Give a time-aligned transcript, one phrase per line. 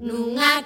[0.00, 0.62] Nunha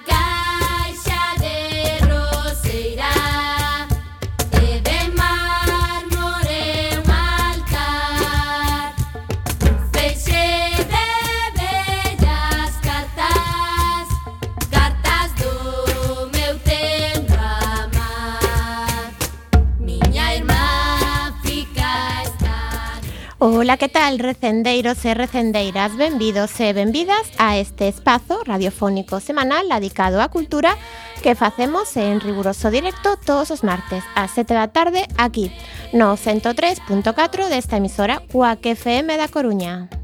[23.73, 25.97] Ola, que tal, recendeiros e recendeiras?
[25.97, 30.77] Benvidos e benvidas a este espazo radiofónico semanal dedicado á cultura
[31.25, 35.49] que facemos en riguroso directo todos os martes ás 7 da tarde aquí
[35.89, 40.02] no 103.4 desta emisora Cuac FM da Coruña.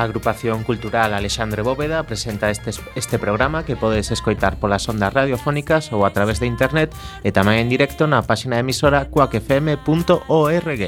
[0.00, 5.92] A agrupación cultural Alexandre Bóveda presenta este, este programa que podes escoitar polas ondas radiofónicas
[5.92, 6.88] ou a través de internet
[7.20, 10.82] e tamén en directo na página de emisora cuacfm.org.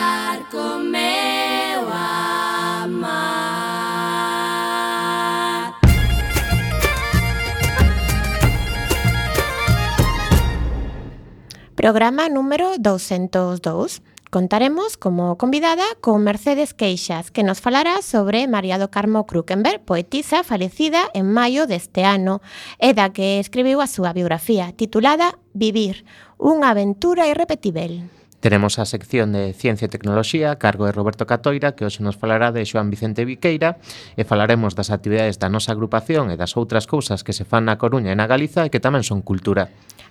[11.83, 14.03] Programa número 202.
[14.31, 20.47] Contaremos como convidada con Mercedes Queixas, que nos falará sobre María do Carmo Krukenberg, poetisa
[20.47, 22.39] falecida en maio deste ano,
[22.79, 26.07] e da que escribiu a súa biografía, titulada Vivir,
[26.39, 28.07] unha aventura irrepetível.
[28.39, 32.15] Teremos a sección de Ciencia e Tecnoloxía a cargo de Roberto Catoira, que hoxe nos
[32.15, 33.79] falará de Xoan Vicente Viqueira,
[34.15, 37.75] e falaremos das actividades da nosa agrupación e das outras cousas que se fan na
[37.75, 39.67] Coruña e na Galiza e que tamén son cultura.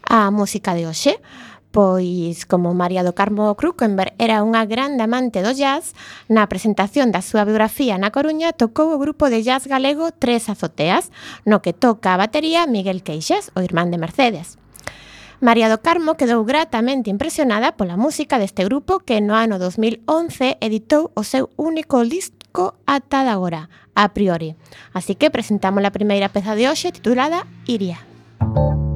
[0.08, 1.20] A música de hoxe
[1.72, 5.96] Pois, como María do Carmo Krukenberg era unha grande amante do jazz,
[6.28, 11.08] na presentación da súa biografía na Coruña tocou o grupo de jazz galego Tres Azoteas,
[11.48, 14.60] no que toca a batería Miguel Queixas, o irmán de Mercedes.
[15.40, 21.08] María do Carmo quedou gratamente impresionada pola música deste grupo que no ano 2011 editou
[21.16, 24.60] o seu único disco ata de agora, a priori.
[24.92, 28.04] Así que presentamos a primeira peza de hoxe titulada Iria.
[28.04, 28.91] Iria.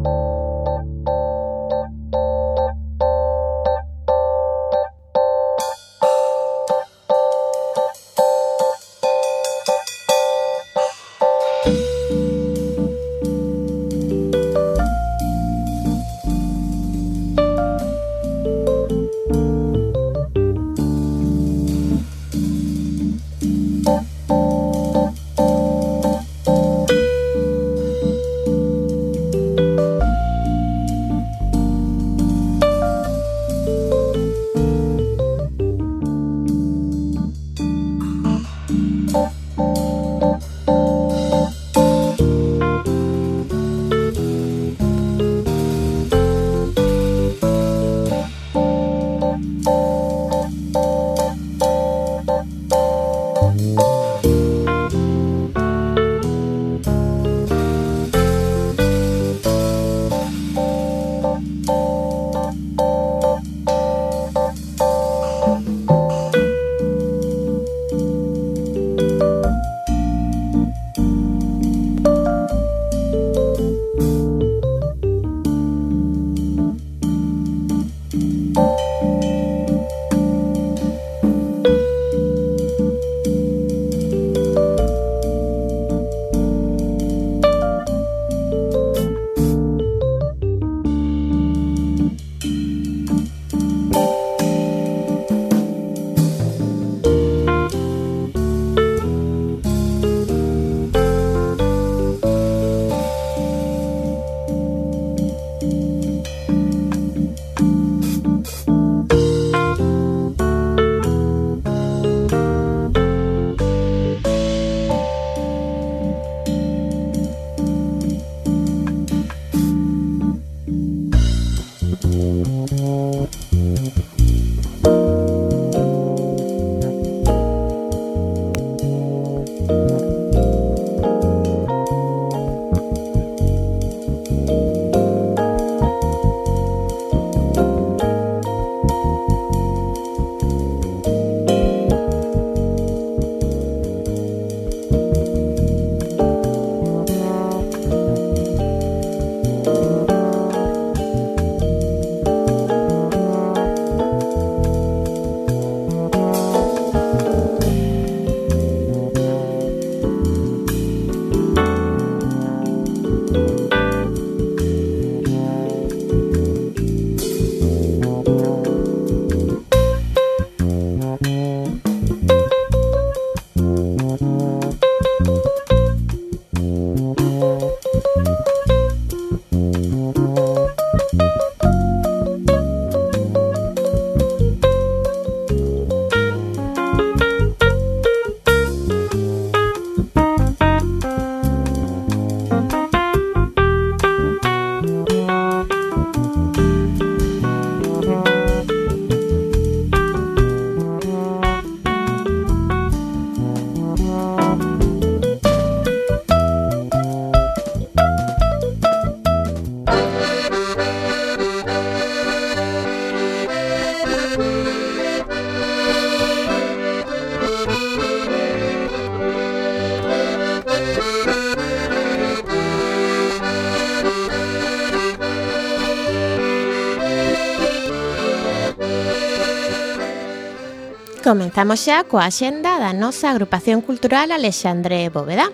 [231.27, 235.51] Comenzamos xa coa xenda da nosa agrupación cultural Alexandre Bóveda.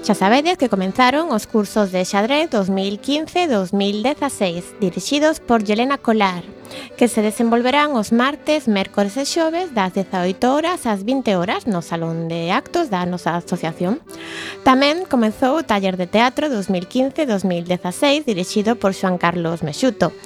[0.00, 6.48] Xa sabedes que comenzaron os cursos de xadrez 2015-2016 dirixidos por Yelena Colar,
[6.96, 11.84] que se desenvolverán os martes, mércores e xoves das 18 horas ás 20 horas no
[11.84, 14.00] Salón de Actos da nosa asociación.
[14.64, 20.16] Tamén comezou o taller de teatro 2015-2016 dirixido por Xoan Carlos Mexuto,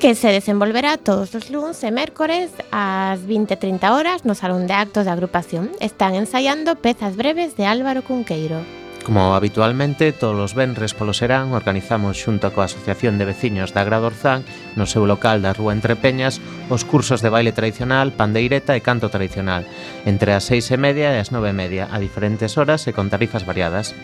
[0.00, 5.04] que se desenvolverá todos os luns e mércores ás 20.30 horas no Salón de Actos
[5.04, 5.68] da agrupación.
[5.76, 8.64] Están ensaiando pezas breves de Álvaro Cunqueiro.
[9.04, 14.44] Como habitualmente, todos os venres polo serán organizamos xunto coa Asociación de Veciños da Gradorzán
[14.72, 19.12] no seu local da Rúa Entre Peñas os cursos de baile tradicional, pandeireta e canto
[19.12, 19.68] tradicional
[20.08, 23.08] entre as seis e media e as nove e media a diferentes horas e con
[23.08, 23.96] tarifas variadas.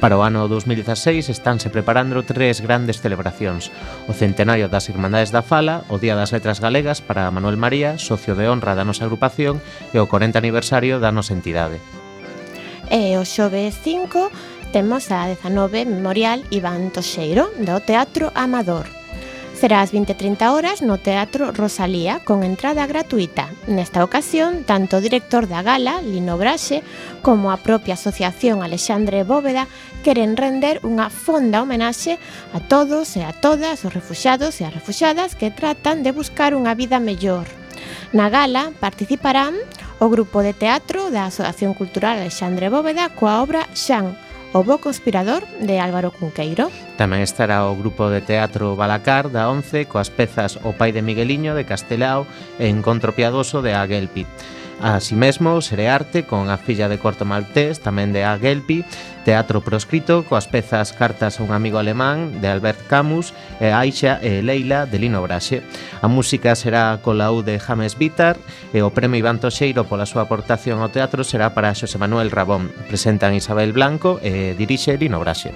[0.00, 3.68] Para o ano 2016 estánse preparando tres grandes celebracións.
[4.08, 8.32] O centenario das Irmandades da Fala, o Día das Letras Galegas para Manuel María, socio
[8.32, 9.60] de honra da nosa agrupación,
[9.92, 11.84] e o 40 aniversario da nosa entidade.
[12.88, 18.99] E o xoves 5 temos a 19 Memorial Iván Toxeiro do Teatro Amador
[19.60, 23.52] será ás 20.30 horas no Teatro Rosalía con entrada gratuita.
[23.68, 26.80] Nesta ocasión, tanto o director da gala, Lino Braxe,
[27.20, 29.68] como a propia asociación Alexandre Bóveda
[30.00, 32.16] queren render unha fonda homenaxe
[32.56, 36.72] a todos e a todas os refuxados e as refuxadas que tratan de buscar unha
[36.72, 37.44] vida mellor.
[38.16, 39.60] Na gala participarán
[40.00, 44.16] o grupo de teatro da Asociación Cultural Alexandre Bóveda coa obra Xan,
[44.52, 46.74] O Bo Conspirador de Álvaro Cunqueiro.
[46.98, 51.54] Tamén estará o grupo de teatro Balacar da 11 coas pezas O Pai de Migueliño
[51.54, 52.26] de Castelao
[52.58, 54.26] e Encontro Piadoso de Aguelpi.
[54.80, 58.80] Así mesmo, Serearte con A filla de corto maltés, tamén de A Gelpi,
[59.24, 64.40] Teatro proscrito coas pezas Cartas a un amigo alemán de Albert Camus e Aixa e
[64.40, 65.60] Leila de Lino Braxe.
[66.00, 68.40] A música será colau de James Bitar
[68.72, 72.72] e o premio Iván Toxeiro pola súa aportación ao teatro será para Xosé Manuel Rabón.
[72.88, 75.52] Presentan Isabel Blanco e dirixe Lino Braxe.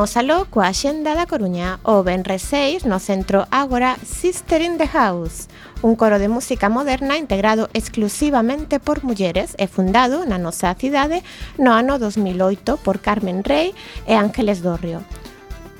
[0.00, 4.88] Imos aló coa Xenda da Coruña o Benres 6 no centro Ágora Sister in the
[4.88, 5.52] House,
[5.84, 11.20] un coro de música moderna integrado exclusivamente por mulleres e fundado na nosa cidade
[11.60, 13.76] no ano 2008 por Carmen Rey
[14.08, 15.04] e Ángeles Dorrio.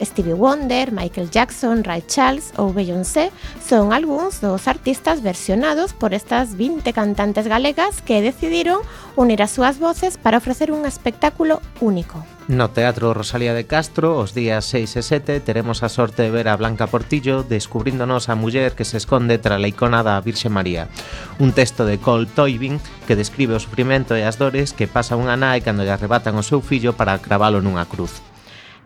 [0.00, 3.30] Stevie Wonder, Michael Jackson, Ray Charles ou Beyoncé
[3.60, 8.80] son algúns dos artistas versionados por estas 20 cantantes galegas que decidiron
[9.16, 12.24] unir as súas voces para ofrecer un espectáculo único.
[12.50, 16.48] No Teatro Rosalía de Castro, os días 6 e 7, teremos a sorte de ver
[16.50, 20.90] a Blanca Portillo descubríndonos a muller que se esconde tra a icona da Virxe María.
[21.38, 25.38] Un texto de Cole Toibin que describe o sufrimento e as dores que pasa unha
[25.38, 28.18] nai cando lle arrebatan o seu fillo para cravalo nunha cruz.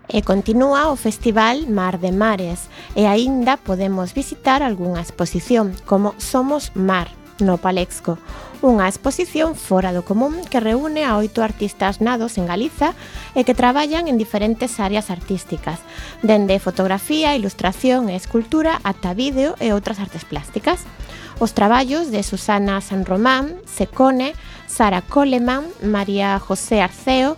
[0.09, 6.77] E continúa o festival Mar de Mares e aínda podemos visitar algunha exposición como Somos
[6.77, 7.09] Mar
[7.41, 8.15] no Palexco,
[8.63, 12.95] unha exposición fora do común que reúne a oito artistas nados en Galiza
[13.35, 15.83] e que traballan en diferentes áreas artísticas,
[16.23, 20.87] dende fotografía, ilustración e escultura ata vídeo e outras artes plásticas.
[21.43, 24.39] Os traballos de Susana San Román, Secone,
[24.71, 27.35] Sara Coleman, María José Arceo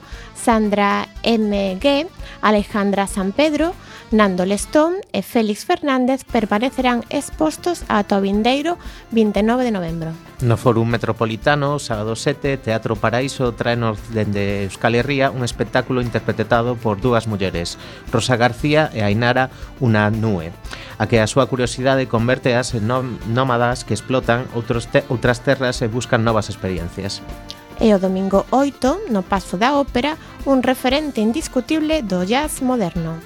[0.47, 2.07] Sandra M.G.,
[2.41, 3.75] Alejandra San Pedro,
[4.12, 8.79] Nando Lestón e Félix Fernández permanecerán expostos ata o vindeiro
[9.11, 10.11] 29 de novembro.
[10.47, 17.03] No Fórum Metropolitano, sábado 7, Teatro Paraíso traenos dende Euskal Herria un espectáculo interpretado por
[17.03, 17.75] dúas mulleres,
[18.15, 19.50] Rosa García e Ainara
[19.83, 20.55] Una Nue,
[21.03, 25.91] a que a súa curiosidade converteas en nómadas que explotan outros te outras terras e
[25.91, 27.19] buscan novas experiencias
[27.80, 33.21] e o domingo 8, no Pazo da Ópera, un referente indiscutible do jazz moderno.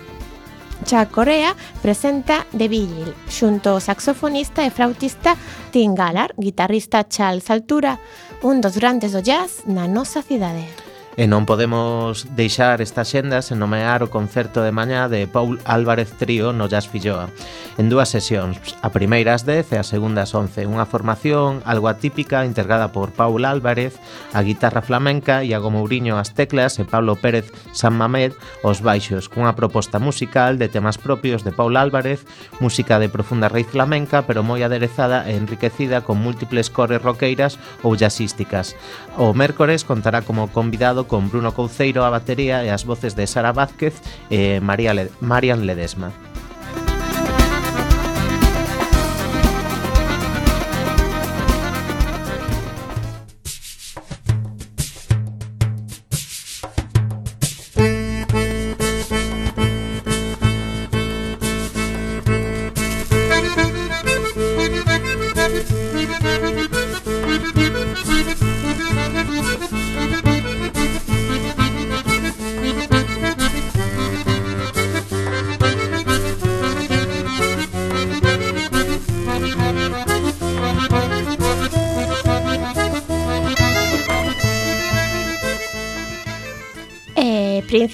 [0.84, 5.36] Cha Corea presenta The Vigil, xunto ao saxofonista e flautista
[5.70, 7.98] Tim Gallard, guitarrista Charles Altura,
[8.42, 10.89] un dos grandes do jazz na nosa cidade.
[11.18, 16.14] E non podemos deixar esta xenda sen nomear o concerto de mañá de Paul Álvarez
[16.14, 17.34] Trío no Jazz Filloa.
[17.80, 21.90] En dúas sesións, a primeira ás 10 e a segunda ás 11 unha formación algo
[21.90, 23.98] atípica integrada por Paul Álvarez
[24.36, 29.58] a guitarra flamenca, Iago Mourinho as teclas e Pablo Pérez San Mamed os baixos, cunha
[29.58, 32.22] proposta musical de temas propios de Paul Álvarez
[32.62, 37.96] música de profunda raíz flamenca pero moi aderezada e enriquecida con múltiples cores roqueiras ou
[37.96, 38.76] jazzísticas.
[39.16, 43.26] O mércores contará como convidado grabado con Bruno Couceiro a batería e as voces de
[43.26, 43.94] Sara Vázquez
[44.28, 46.29] e María Marian Ledesma.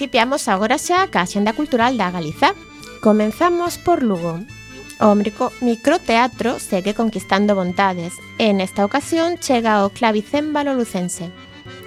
[0.07, 2.55] principiamos agora xa ca Axenda Cultural da Galiza.
[3.03, 4.39] Comenzamos por Lugo.
[5.03, 5.11] O
[5.59, 11.27] microteatro segue conquistando vontades e nesta ocasión chega o clavicémbalo lucense.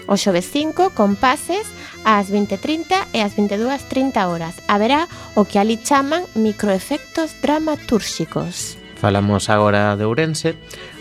[0.04, 1.64] O xove 5 con pases
[2.04, 4.60] ás 20.30 e ás 22.30 horas.
[4.68, 8.79] Haberá o que ali chaman microefectos dramatúrxicos.
[9.00, 10.57] Falamos agora de Ourense.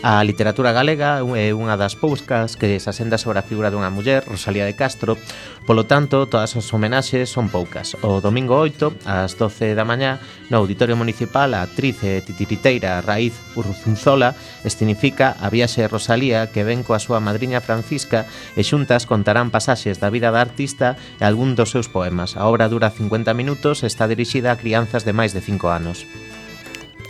[0.08, 4.24] A literatura galega é unha das poucas que se asenda sobre a figura dunha muller,
[4.24, 5.20] Rosalía de Castro.
[5.68, 8.00] Polo tanto, todas as homenaxes son poucas.
[8.00, 13.36] O domingo 8, ás 12 da mañá, no Auditorio Municipal, a actriz e titiriteira Raíz
[13.60, 14.32] Urruzunzola
[14.64, 18.24] escenifica a viaxe de Rosalía que ven coa súa madriña Francisca
[18.56, 22.40] e xuntas contarán pasaxes da vida da artista e algún dos seus poemas.
[22.40, 26.08] A obra dura 50 minutos e está dirixida a crianzas de máis de 5 anos.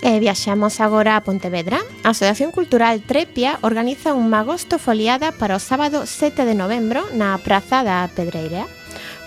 [0.01, 1.83] E viaxamos agora a Pontevedra.
[2.07, 7.35] A Asociación Cultural Trepia organiza un magosto foliada para o sábado 7 de novembro na
[7.43, 8.63] Praza da Pedreira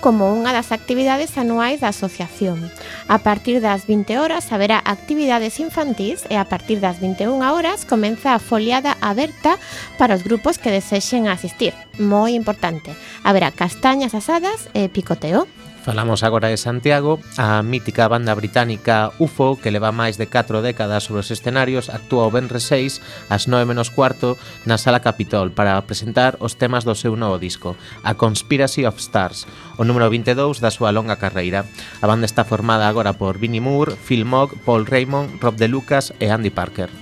[0.02, 2.58] como unha das actividades anuais da asociación.
[3.06, 8.34] A partir das 20 horas haberá actividades infantís e a partir das 21 horas comeza
[8.34, 9.56] a foliada aberta
[9.96, 11.72] para os grupos que desexen asistir.
[12.02, 12.90] Moi importante,
[13.22, 15.46] haberá castañas asadas e picoteo.
[15.82, 21.10] Falamos agora de Santiago, a mítica banda británica UFO que leva máis de 4 décadas
[21.10, 25.82] sobre os escenarios actúa o Benre 6 ás 9 menos cuarto na Sala Capitol para
[25.82, 27.74] presentar os temas do seu novo disco,
[28.06, 29.42] A Conspiracy of Stars,
[29.74, 31.66] o número 22 da súa longa carreira.
[31.98, 36.14] A banda está formada agora por Vinnie Moore, Phil Mogg, Paul Raymond, Rob De Lucas
[36.22, 36.94] e Andy Parker.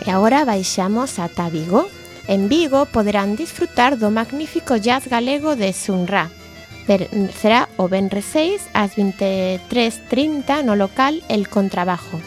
[0.00, 1.92] E agora baixamos ata Vigo.
[2.24, 6.39] En Vigo poderán disfrutar do magnífico jazz galego de Sunra
[7.30, 12.18] será o Benre 6 ás 23.30 no local El Contrabajo.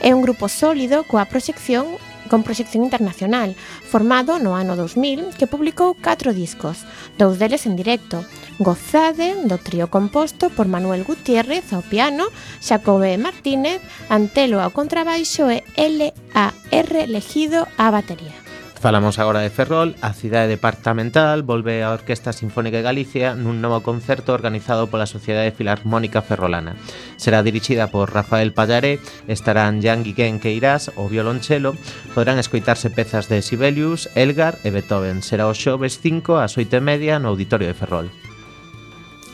[0.00, 3.54] É un grupo sólido coa proxección con proxección internacional,
[3.86, 6.82] formado no ano 2000, que publicou catro discos,
[7.18, 8.24] dous deles en directo,
[8.58, 12.32] Gozade, do trío composto por Manuel Gutiérrez ao piano,
[12.64, 17.06] Xacobe Martínez, Antelo ao contrabaixo e L.A.R.
[17.06, 18.45] Legido á batería.
[18.86, 23.82] Falamos agora de Ferrol, a cidade departamental volve a Orquesta Sinfónica de Galicia nun novo
[23.82, 26.78] concerto organizado pola Sociedade Filarmónica Ferrolana.
[27.18, 31.74] Será dirixida por Rafael Pallaré, estarán Jan Guiquén Queirás, o violonchelo,
[32.14, 35.18] podrán escoitarse pezas de Sibelius, Elgar e Beethoven.
[35.18, 38.06] Será o xoves 5 ás 8 e media no Auditorio de Ferrol.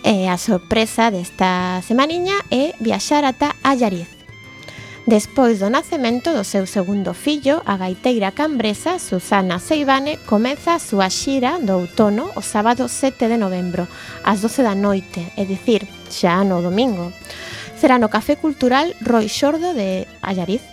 [0.00, 4.21] E a sorpresa desta semaniña é viaxar ata Allariz
[5.06, 11.10] Despois do nacemento do seu segundo fillo, a gaiteira cambresa Susana Seivane comeza a súa
[11.10, 13.90] xira do outono o sábado 7 de novembro,
[14.22, 17.10] ás 12 da noite, é dicir, xa no domingo.
[17.74, 20.71] Será no Café Cultural Roi Xordo de Allariz.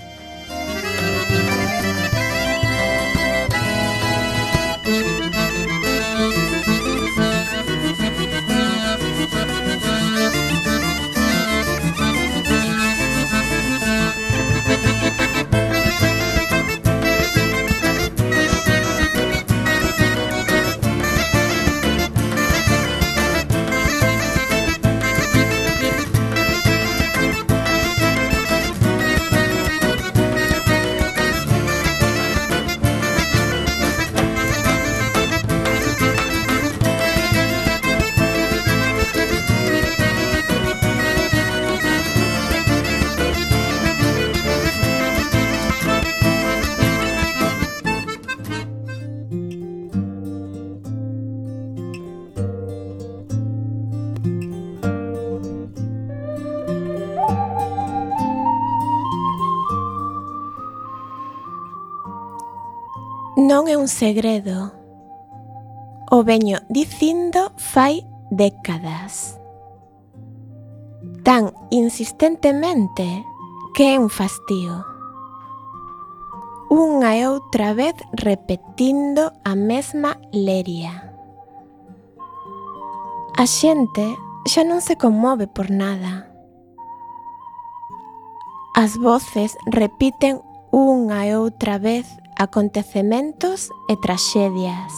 [63.69, 64.73] non é un segredo.
[66.09, 68.01] O veño dicindo fai
[68.31, 69.37] décadas.
[71.21, 73.05] Tan insistentemente
[73.75, 74.73] que é un fastío.
[76.73, 81.13] Unha e outra vez repetindo a mesma leria.
[83.37, 84.17] A xente
[84.49, 86.25] xa non se conmove por nada.
[88.73, 90.41] As voces repiten
[90.73, 94.93] unha e outra vez acontecementos e traxedias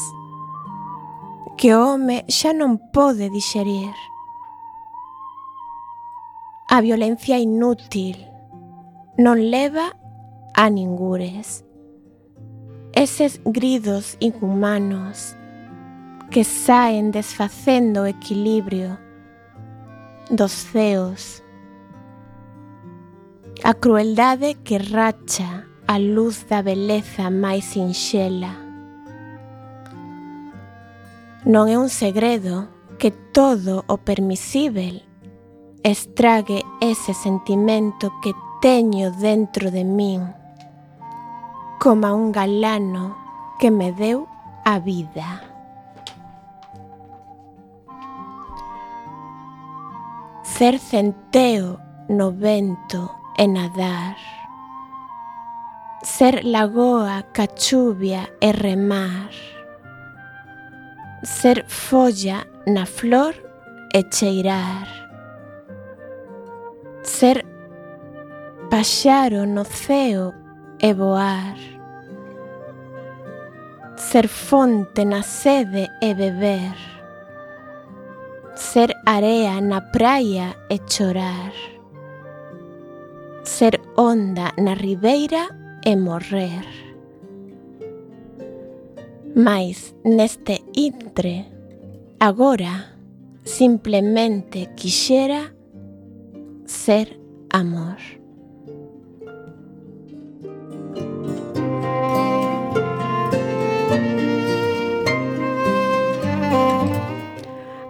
[1.57, 3.93] que o home xa non pode dixerir.
[6.69, 8.17] A violencia inútil
[9.17, 9.97] non leva
[10.53, 11.65] a ningures.
[12.93, 15.33] Eses gridos inhumanos
[16.29, 19.01] que saen desfacendo o equilibrio
[20.29, 21.41] dos ceos.
[23.65, 28.55] A crueldade que racha a luz da beleza máis sinxela.
[31.43, 35.03] Non é un segredo que todo o permisível
[35.83, 38.31] estrague ese sentimento que
[38.63, 40.31] teño dentro de min,
[41.75, 43.19] coma un galano
[43.59, 44.31] que me deu
[44.63, 45.43] a vida.
[50.55, 54.40] Ser centeo no vento e nadar
[56.03, 59.29] ser lagoa, cachuvia e remar.
[61.23, 63.35] Ser folla na flor
[63.93, 64.87] e cheirar.
[67.03, 67.45] Ser
[68.69, 70.33] paxaro no ceo
[70.79, 71.55] e voar.
[73.95, 76.75] Ser fonte na sede e beber.
[78.55, 81.53] Ser area na praia e chorar.
[83.43, 85.60] Ser onda na ribeira e
[85.95, 86.65] morrer.
[89.35, 91.45] Mais neste intre,
[92.19, 92.97] agora,
[93.43, 95.53] simplemente quixera
[96.65, 97.97] ser amor.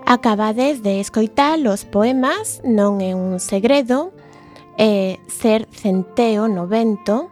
[0.05, 4.11] Acabades de escoitar os poemas Non é un segredo
[4.75, 7.30] e Ser centeo no vento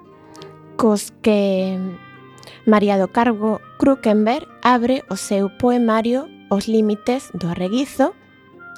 [0.79, 1.77] cos que
[2.65, 8.15] María do Cargo Krukenberg abre o seu poemario Os límites do reguizo,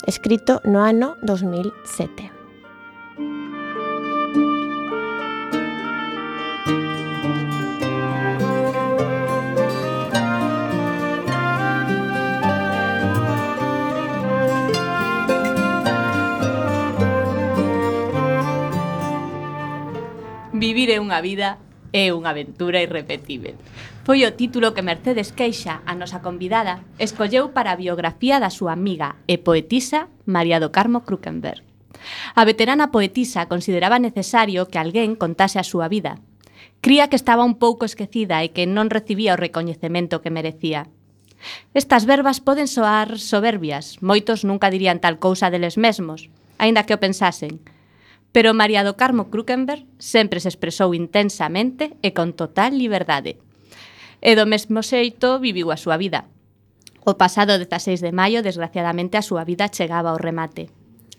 [0.08, 2.34] escrito no ano 2007.
[20.52, 23.60] Vivir é unha vida É unha aventura irrepetível.
[24.08, 28.71] Foi o título que Mercedes Queixa, a nosa convidada, escolleu para a biografía da súa
[28.71, 31.62] amiga e poetisa María do Carmo Krukenberg.
[32.34, 36.17] A veterana poetisa consideraba necesario que alguén contase a súa vida.
[36.82, 40.89] Cría que estaba un pouco esquecida e que non recibía o recoñecemento que merecía.
[41.73, 47.01] Estas verbas poden soar soberbias, moitos nunca dirían tal cousa deles mesmos, aínda que o
[47.01, 47.62] pensasen,
[48.32, 53.39] Pero María do Carmo Krukenberg sempre se expresou intensamente e con total liberdade.
[54.24, 56.32] E do mesmo xeito viviu a súa vida.
[57.04, 60.70] O pasado 16 de maio, desgraciadamente, a súa vida chegaba ao remate.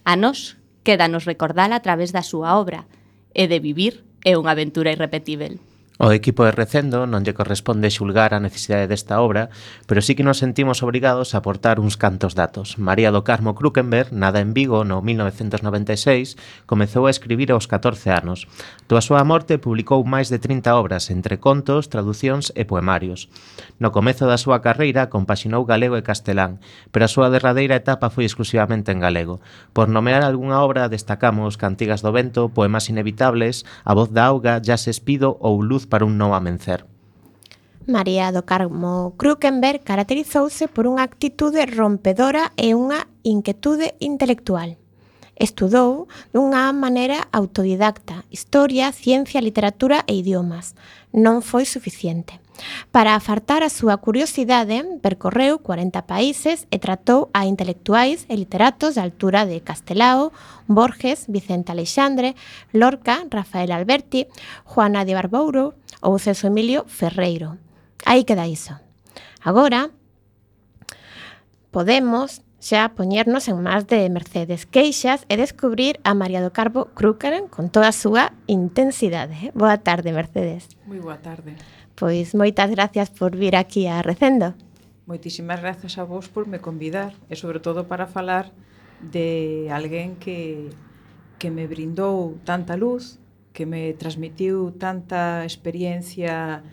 [0.08, 2.86] A nós, quédanos recordala a través da súa obra,
[3.34, 5.58] e de vivir é unha aventura irrepetível.
[6.00, 9.52] O equipo de Recendo non lle corresponde xulgar a necesidade desta obra,
[9.84, 12.80] pero sí que nos sentimos obrigados a aportar uns cantos datos.
[12.80, 18.48] María do Carmo Krukenberg, nada en Vigo no 1996, comezou a escribir aos 14 anos.
[18.88, 23.28] Do a súa morte publicou máis de 30 obras, entre contos, traducións e poemarios.
[23.76, 26.56] No comezo da súa carreira compaxinou galego e castelán,
[26.88, 29.44] pero a súa derradeira etapa foi exclusivamente en galego.
[29.76, 34.80] Por nomear algunha obra destacamos Cantigas do Vento, Poemas Inevitables, A Voz da Auga, Ya
[34.80, 36.88] se espido ou Luz para un non amencer.
[37.84, 44.80] María do Carmo Krukenberg caracterizouse por unha actitude rompedora e unha inquietude intelectual.
[45.36, 50.72] Estudou dunha maneira autodidacta historia, ciencia, literatura e idiomas.
[51.12, 52.40] Non foi suficiente.
[52.92, 59.02] Para afartar a súa curiosidade, percorreu 40 países e tratou a intelectuais e literatos da
[59.02, 60.30] altura de Castelao,
[60.68, 62.36] Borges, Vicente Alexandre,
[62.72, 64.28] Lorca, Rafael Alberti,
[64.68, 67.56] Juana de Barbouro, ou Celso Emilio Ferreiro.
[68.04, 68.74] Aí queda iso.
[69.40, 69.90] Agora,
[71.70, 77.50] podemos xa poñernos en más de Mercedes Queixas e descubrir a María do Carbo Krúcaran
[77.50, 79.50] con toda a súa intensidade.
[79.50, 80.70] Boa tarde, Mercedes.
[80.86, 81.58] Moi boa tarde.
[81.98, 84.54] Pois moitas gracias por vir aquí a Recendo.
[85.10, 88.54] Moitísimas grazas a vos por me convidar e sobre todo para falar
[89.02, 90.70] de alguén que,
[91.42, 93.18] que me brindou tanta luz
[93.52, 96.64] que me transmitiu tanta experiencia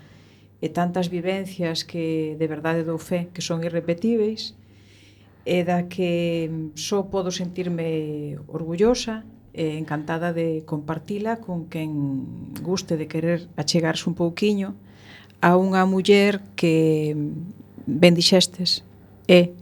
[0.60, 4.56] e tantas vivencias que de verdade dou fe que son irrepetíveis
[5.48, 9.24] e da que só podo sentirme orgullosa
[9.56, 14.76] e encantada de compartila con quen guste de querer achegarse un pouquiño
[15.40, 17.16] a unha muller que
[17.88, 18.84] ben dixestes
[19.32, 19.56] é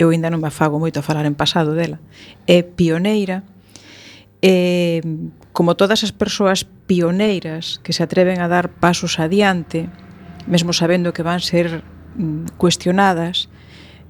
[0.00, 2.00] eu ainda non me afago moito a falar en pasado dela
[2.48, 3.44] é pioneira
[4.40, 5.04] e
[5.58, 9.90] como todas as persoas pioneiras que se atreven a dar pasos adiante,
[10.46, 11.82] mesmo sabendo que van ser
[12.14, 13.50] mm, cuestionadas,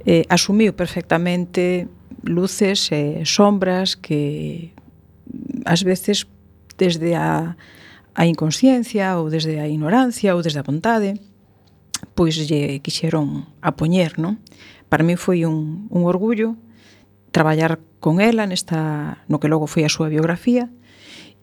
[0.05, 1.89] eh, asumiu perfectamente
[2.21, 6.29] luces e sombras que mm, ás veces
[6.77, 7.57] desde a,
[8.13, 11.17] a inconsciencia ou desde a ignorancia ou desde a vontade
[12.13, 14.37] pois lle quixeron apoñer, non?
[14.93, 16.61] Para mí foi un, un orgullo
[17.33, 20.69] traballar con ela nesta no que logo foi a súa biografía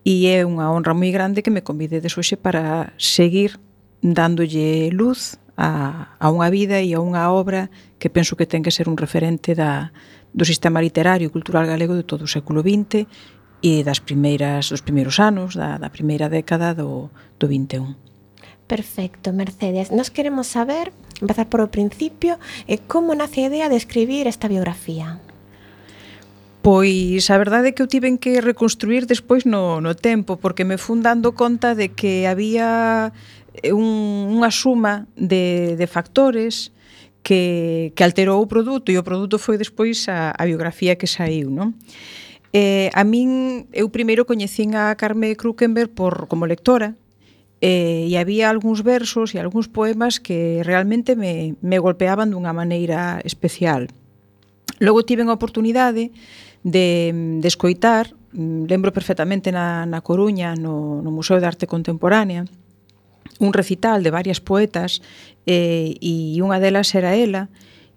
[0.05, 3.57] e é unha honra moi grande que me convidedes hoxe para seguir
[4.05, 8.69] dándolle luz a, a unha vida e a unha obra que penso que ten que
[8.69, 9.89] ser un referente da,
[10.29, 13.09] do sistema literario e cultural galego de todo o século XX
[13.65, 17.09] e das primeiras dos primeiros anos da, da primeira década do,
[17.41, 17.97] do 21.
[18.69, 19.89] Perfecto, Mercedes.
[19.89, 22.37] Nos queremos saber, empezar por o principio,
[22.69, 25.21] eh, como nace a idea de escribir esta biografía.
[26.65, 30.81] Pois a verdade é que eu tiven que reconstruir despois no, no tempo, porque me
[30.81, 33.13] fun dando conta de que había
[33.61, 36.73] eh, un, unha suma de, de factores
[37.21, 41.53] que, que alterou o produto e o produto foi despois a, a biografía que saiu,
[41.53, 41.77] non?
[42.49, 46.97] Eh, a min, eu primeiro coñecín a Carme Krukenberg por, como lectora,
[47.61, 53.21] eh, e había algúns versos e algúns poemas que realmente me, me golpeaban dunha maneira
[53.21, 53.85] especial.
[54.81, 56.09] Logo tiven a oportunidade
[56.65, 62.49] de, de escoitar, mm, lembro perfectamente na, na Coruña, no, no Museo de Arte Contemporánea,
[63.37, 65.05] un recital de varias poetas
[65.45, 67.53] eh, e unha delas era ela,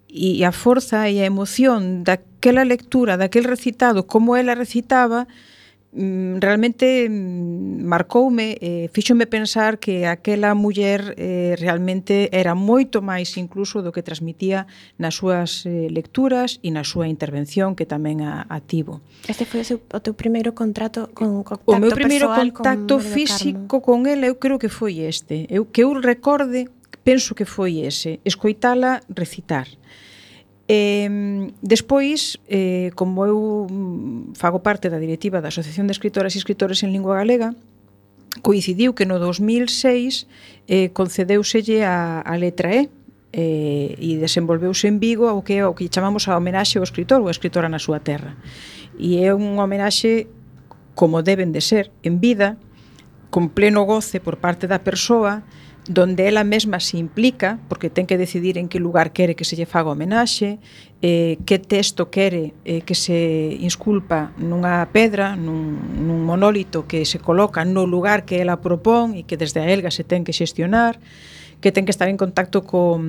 [0.08, 5.24] e a forza e a emoción daquela lectura, daquel recitado, como ela recitaba,
[5.98, 13.34] Mm, realmente mm, marcoume e fíxome pensar que aquela muller eh, realmente era moito máis
[13.34, 18.46] incluso do que transmitía nas súas eh, lecturas e na súa intervención que tamén a,
[18.46, 19.02] a tivo.
[19.26, 23.02] Este foi o, seu, o teu primeiro contrato con contacto O meu primeiro contacto con
[23.02, 25.50] físico con ela eu creo que foi este.
[25.50, 26.70] Eu que eu recorde
[27.02, 29.66] penso que foi ese, escoitala recitar.
[30.68, 36.38] Eh, despois, eh, como eu mm, fago parte da directiva da Asociación de Escritoras e
[36.38, 37.56] Escritores en Lingua Galega,
[38.44, 40.28] coincidiu que no 2006
[40.68, 42.92] eh, concedeuselle a, a letra E,
[43.32, 47.28] eh, e desenvolveuse en Vigo o que o que chamamos a homenaxe ao escritor ou
[47.28, 48.36] a escritora na súa terra.
[48.96, 50.28] E é unha homenaxe
[50.96, 52.56] como deben de ser en vida,
[53.28, 55.44] con pleno goce por parte da persoa,
[55.88, 59.56] donde ela mesma se implica, porque ten que decidir en que lugar quere que se
[59.56, 60.60] lle faga homenaxe,
[61.00, 67.16] eh, que texto quere eh, que se insculpa nunha pedra, nun, nun monólito que se
[67.16, 71.00] coloca no lugar que ela propón e que desde a Elga se ten que xestionar,
[71.64, 73.00] que ten que estar en contacto co,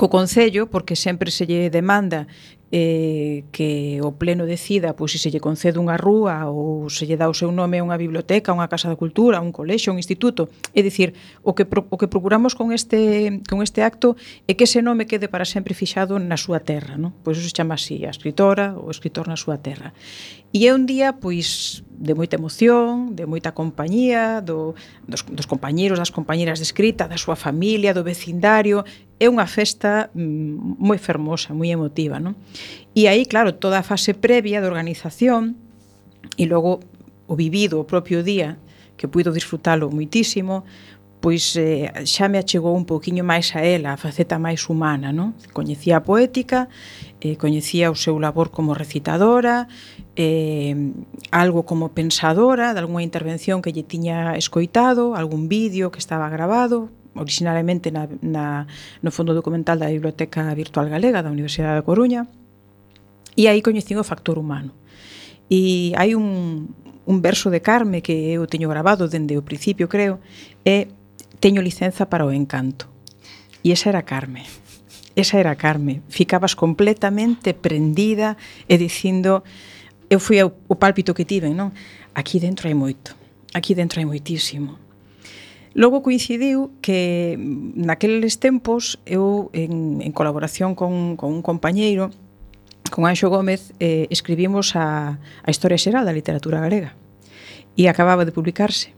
[0.00, 2.24] co Concello, porque sempre se lle demanda
[2.72, 7.18] eh, que o pleno decida pois, se se lle concede unha rúa ou se lle
[7.18, 10.48] dá o seu nome a unha biblioteca, unha casa de cultura, un colexo, un instituto.
[10.70, 14.14] É dicir, o que, pro, o que procuramos con este, con este acto
[14.46, 16.94] é que ese nome quede para sempre fixado na súa terra.
[16.94, 17.10] Non?
[17.26, 19.90] Pois iso se chama así, a escritora ou escritor na súa terra.
[20.54, 24.72] E é un día, pois, de moita emoción, de moita compañía, do,
[25.04, 28.88] dos, dos compañeros, das compañeras de escrita, da súa familia, do vecindario.
[29.20, 32.16] É unha festa mm, moi fermosa, moi emotiva.
[32.16, 32.40] Non?
[32.96, 35.60] E aí, claro, toda a fase previa de organización
[36.40, 36.80] e logo
[37.28, 38.56] o vivido o propio día,
[38.96, 40.64] que puido disfrutalo moitísimo,
[41.20, 45.36] pois eh, xa me achegou un poquinho máis a ela, a faceta máis humana, non?
[45.52, 46.72] Coñecía a poética,
[47.20, 49.68] eh, coñecía o seu labor como recitadora,
[50.20, 50.76] eh,
[51.30, 56.92] algo como pensadora de algunha intervención que lle tiña escoitado, algún vídeo que estaba grabado,
[57.16, 58.68] originalmente na, na,
[59.00, 62.28] no Fondo Documental da Biblioteca Virtual Galega da Universidade da Coruña,
[63.32, 64.76] e aí coñecín o factor humano.
[65.48, 66.68] E hai un,
[67.08, 70.20] un verso de Carme que eu teño grabado dende o principio, creo,
[70.68, 70.92] é
[71.40, 72.92] teño licenza para o encanto.
[73.64, 74.44] E esa era Carme.
[75.16, 76.04] Esa era Carme.
[76.12, 78.36] Ficabas completamente prendida
[78.68, 79.40] e dicindo
[80.10, 81.70] eu fui o pálpito que tive, non?
[82.12, 83.14] Aquí dentro hai moito,
[83.54, 84.74] aquí dentro hai moitísimo.
[85.70, 92.10] Logo coincidiu que naqueles tempos eu, en, en colaboración con, con un compañeiro,
[92.90, 96.98] con Anxo Gómez, eh, escribimos a, a Historia Xeral da Literatura Galega
[97.78, 98.90] e acababa de publicarse.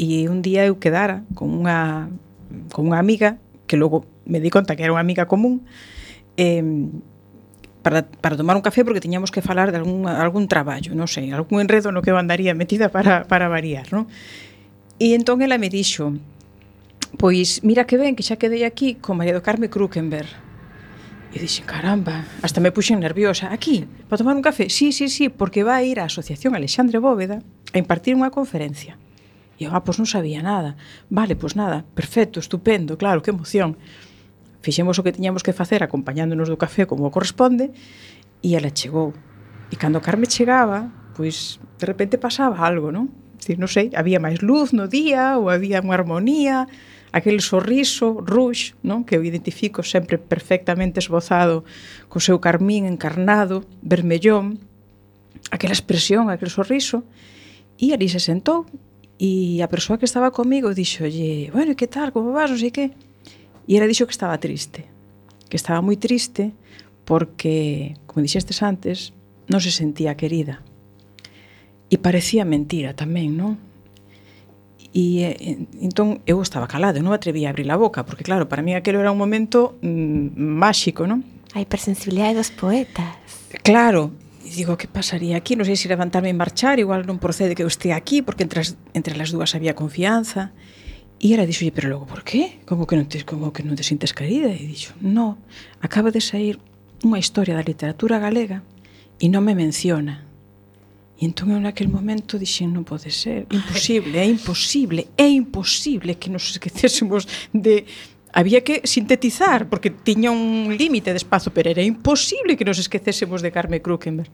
[0.00, 2.08] E un día eu quedara con unha,
[2.72, 3.36] con unha amiga,
[3.68, 5.68] que logo me di conta que era unha amiga común,
[6.40, 6.64] eh,
[7.82, 11.32] para, para tomar un café porque tiñamos que falar de algún, algún traballo, non sei,
[11.32, 14.06] algún enredo no que eu andaría metida para, para variar, non?
[15.00, 16.12] E entón ela me dixo,
[17.16, 20.28] pois mira que ben que xa quedei aquí con María do Carme Krukenberg.
[21.30, 23.54] E dixen, caramba, hasta me puxen nerviosa.
[23.54, 24.66] Aquí, para tomar un café?
[24.66, 27.38] Sí, sí, sí, porque vai a ir a Asociación Alexandre Bóveda
[27.70, 28.98] a impartir unha conferencia.
[29.56, 30.74] E eu, ah, pois non sabía nada.
[31.06, 33.78] Vale, pois nada, perfecto, estupendo, claro, que emoción
[34.60, 37.72] fixemos o que tiñamos que facer acompañándonos do café como corresponde
[38.44, 39.12] e ela chegou.
[39.72, 43.12] E cando Carme chegaba, pois de repente pasaba algo, non?
[43.40, 46.68] Dicir, non sei, había máis luz no día ou había unha armonía,
[47.12, 49.02] aquel sorriso rush, non?
[49.02, 51.64] Que eu identifico sempre perfectamente esbozado
[52.12, 54.60] co seu carmín encarnado, vermellón,
[55.50, 57.02] aquela expresión, aquel sorriso,
[57.80, 58.68] e ali se sentou
[59.20, 62.92] e a persoa que estaba comigo dixolle, bueno, que tal, como vas, non sei que?
[63.66, 64.86] E ela dixo que estaba triste,
[65.50, 66.54] que estaba moi triste
[67.04, 69.10] porque, como dixestes antes,
[69.50, 70.62] non se sentía querida.
[71.90, 73.58] E parecía mentira tamén, non?
[74.94, 75.50] E, e
[75.82, 79.02] entón eu estaba calado, non atrevía a abrir a boca, porque claro, para mí aquilo
[79.02, 81.22] era un momento mm, máxico, non?
[81.54, 83.18] A hipersensibilidade dos poetas.
[83.66, 84.14] Claro,
[84.46, 85.54] e digo, que pasaría aquí?
[85.54, 88.62] Non sei se levantarme e marchar, igual non procede que eu estea aquí, porque entre
[88.66, 90.50] as, entre as dúas había confianza.
[90.54, 90.79] E
[91.20, 92.64] E ela dixo, pero logo, por qué?
[92.64, 94.48] Como que non te, como que non te sintes querida?
[94.48, 95.36] E dixo, no,
[95.84, 96.56] acaba de sair
[97.04, 98.64] unha historia da literatura galega
[99.20, 100.24] e non me menciona.
[101.20, 106.32] E entón eu naquel momento dixen, non pode ser, imposible, é imposible, é imposible que
[106.32, 107.84] nos esquecésemos de,
[108.32, 113.44] había que sintetizar porque tiña un límite de espazo, pero era imposible que nos esquecésemos
[113.44, 114.32] de Carme Krukenberg.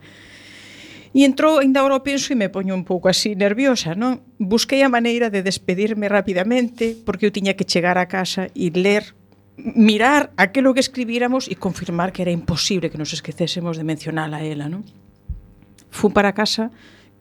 [1.17, 4.21] E entrou, ainda agora penso, e me poño un pouco así nerviosa, non?
[4.37, 9.17] Busquei a maneira de despedirme rapidamente, porque eu tiña que chegar a casa e ler
[9.57, 14.45] mirar aquilo que escribíramos e confirmar que era imposible que nos esquecésemos de mencionar a
[14.45, 14.85] ela, non?
[15.89, 16.69] Fun para casa,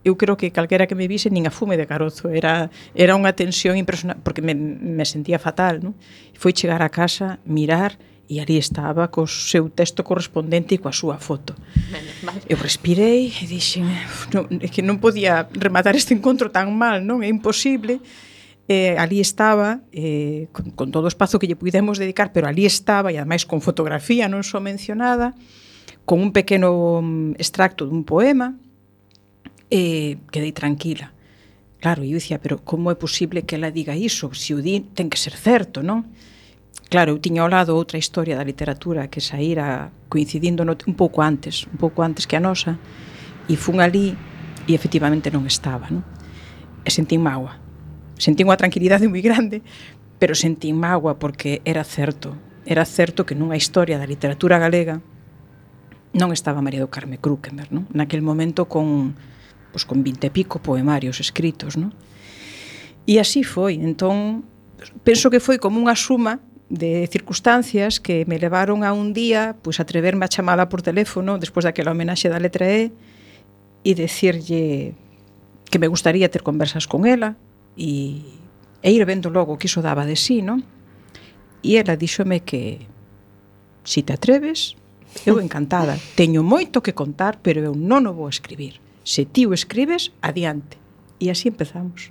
[0.05, 3.33] eu creo que calquera que me vise nin a fume de carozo, era era unha
[3.33, 5.97] tensión impresionante porque me, me sentía fatal, non?
[6.37, 7.97] Foi chegar a casa, mirar
[8.29, 11.55] e ali estaba co seu texto correspondente e coa súa foto.
[12.51, 13.87] Eu respirei e dixen
[14.35, 17.23] non, é que non podía rematar este encontro tan mal, non?
[17.23, 18.03] É imposible.
[18.67, 22.67] Eh, ali estaba, eh, con, con todo o espazo que lle pudemos dedicar, pero ali
[22.67, 25.39] estaba, e ademais con fotografía non só mencionada,
[26.03, 28.59] con un pequeno mm, extracto dun poema,
[29.71, 31.15] eh, quedei tranquila.
[31.79, 34.35] Claro, eu dicía, pero como é posible que ela diga iso?
[34.35, 36.11] Se o di, ten que ser certo, non?
[36.87, 41.18] Claro, eu tiña ao lado outra historia da literatura que saíra coincidindo no, un pouco
[41.18, 42.79] antes, un pouco antes que a nosa,
[43.51, 44.14] e fun ali
[44.66, 46.07] e efectivamente non estaba, non?
[46.87, 47.59] E sentín mágoa.
[48.14, 49.66] Sentín unha tranquilidade moi grande,
[50.22, 55.03] pero sentín mágoa porque era certo, era certo que nunha historia da literatura galega
[56.14, 57.90] non estaba María do Carme Krúkemer, non?
[57.90, 59.18] Naquel momento con
[59.75, 61.90] pois con 20 e pico poemarios escritos, non?
[63.11, 64.46] E así foi, entón
[65.03, 69.79] penso que foi como unha suma de circunstancias que me levaron a un día pois
[69.79, 72.90] atreverme a chamala por teléfono despois daquela homenaxe da letra E
[73.87, 74.98] e decirlle
[75.70, 77.38] que me gustaría ter conversas con ela
[77.79, 78.18] e,
[78.83, 80.66] e ir vendo logo que iso daba de sí, non?
[81.62, 82.83] E ela díxome que
[83.87, 84.74] si te atreves,
[85.22, 85.94] eu encantada.
[86.18, 88.83] Teño moito que contar, pero eu non o vou escribir.
[89.07, 90.79] Se ti o escribes, adiante.
[91.22, 92.11] E así empezamos.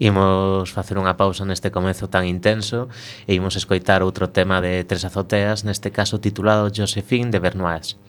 [0.00, 2.88] Imos facer unha pausa neste comezo tan intenso
[3.28, 8.00] e imos escoitar outro tema de Tres Azoteas, neste caso titulado Josephine de Bernois.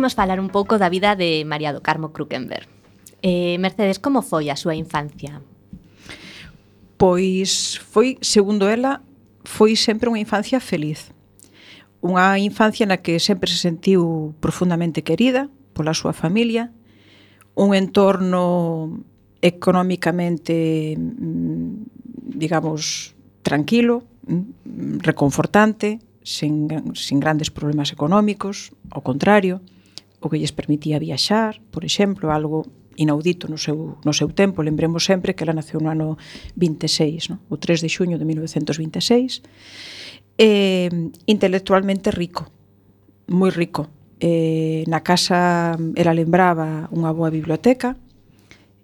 [0.00, 2.64] imos falar un pouco da vida de María do Carmo Krukenberg.
[3.20, 5.44] Eh, Mercedes, como foi a súa infancia?
[6.96, 9.04] Pois foi, segundo ela,
[9.44, 11.12] foi sempre unha infancia feliz.
[12.00, 16.72] Unha infancia na que sempre se sentiu profundamente querida pola súa familia,
[17.56, 19.00] un entorno
[19.40, 29.64] económicamente, mm, digamos, tranquilo, mm, reconfortante, sen, sen grandes problemas económicos, ao contrario
[30.20, 32.68] o que lles permitía viaxar, por exemplo, algo
[33.00, 34.62] inaudito no seu, no seu tempo.
[34.62, 36.20] Lembremos sempre que ela naceu no ano
[36.56, 37.40] 26, no?
[37.48, 39.40] o 3 de xuño de 1926.
[40.36, 40.92] Eh,
[41.24, 42.52] intelectualmente rico,
[43.32, 43.88] moi rico.
[44.20, 47.96] Eh, na casa ela lembraba unha boa biblioteca,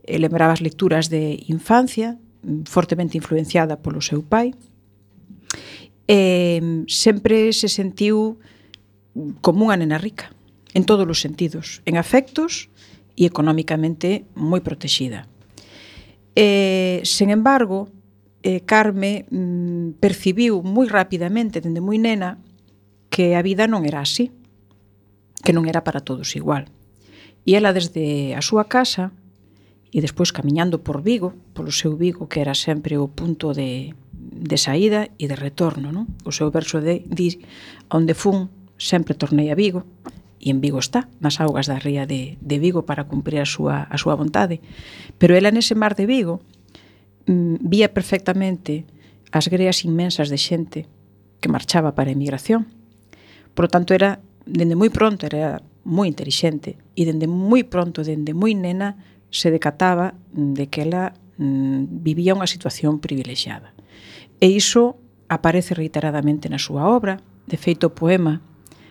[0.09, 2.16] eh, lembraba as lecturas de infancia,
[2.64, 4.57] fortemente influenciada polo seu pai.
[6.09, 8.40] Eh, sempre se sentiu
[9.44, 10.36] como unha nena rica
[10.77, 12.69] en todos os sentidos, en afectos
[13.17, 15.25] e económicamente moi protexida.
[16.37, 17.89] Eh, sen embargo,
[18.45, 22.37] eh, Carme mm, percibiu moi rapidamente, dende moi nena,
[23.09, 24.29] que a vida non era así,
[25.41, 26.68] que non era para todos igual.
[27.49, 29.16] E ela desde a súa casa
[29.89, 34.57] e despois camiñando por Vigo, polo seu Vigo que era sempre o punto de, de
[34.61, 36.05] saída e de retorno, non?
[36.29, 37.41] O seu verso de di
[37.89, 39.89] onde fun sempre tornei a Vigo
[40.47, 43.82] e en Vigo está, nas augas da ría de, de Vigo para cumprir a súa,
[43.90, 44.62] a súa vontade.
[45.18, 46.38] Pero ela nese mar de Vigo
[47.26, 48.86] mm, vía perfectamente
[49.34, 50.86] as greas inmensas de xente
[51.42, 52.70] que marchaba para a emigración.
[53.59, 58.30] Por lo tanto, era, dende moi pronto, era moi inteligente e dende moi pronto, dende
[58.30, 59.03] moi nena,
[59.34, 61.11] se decataba de que ela
[61.42, 63.74] mm, vivía unha situación privilexiada.
[64.38, 67.18] E iso aparece reiteradamente na súa obra.
[67.51, 68.45] De feito, o poema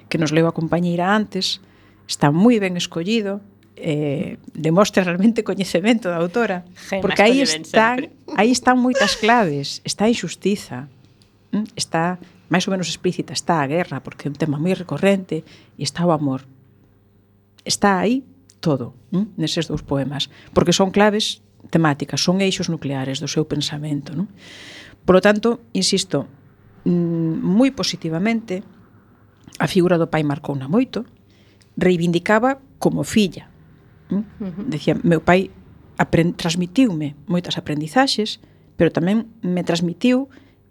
[0.10, 1.62] que nos leu a compañeira antes,
[2.06, 3.42] está moi ben escollido,
[3.76, 10.08] eh, demostra realmente coñecemento da autora, Gemas porque aí están, aí están moitas claves, está
[10.08, 10.88] a injustiza,
[11.52, 15.44] mm, está máis ou menos explícita, está a guerra, porque é un tema moi recorrente,
[15.76, 16.46] e está o amor.
[17.66, 18.24] Está aí
[18.62, 19.34] todo, ¿m?
[19.38, 24.14] neses dous poemas, porque son claves temáticas, son eixos nucleares do seu pensamento.
[24.14, 24.30] Non?
[25.06, 26.30] Por lo tanto, insisto,
[26.86, 28.62] mm, moi positivamente,
[29.60, 31.06] a figura do pai marcouna moito,
[31.78, 33.52] reivindicaba como filla.
[34.12, 34.24] Uh.
[34.68, 35.52] Decía, meu pai
[36.36, 38.44] transmitiume moitas aprendizaxes,
[38.76, 40.28] pero tamén me transmitiu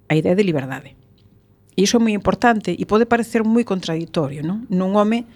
[0.09, 0.97] a idea de liberdade.
[1.75, 4.69] E iso é moi importante e pode parecer moi contradictorio, non?
[4.71, 5.27] Nun home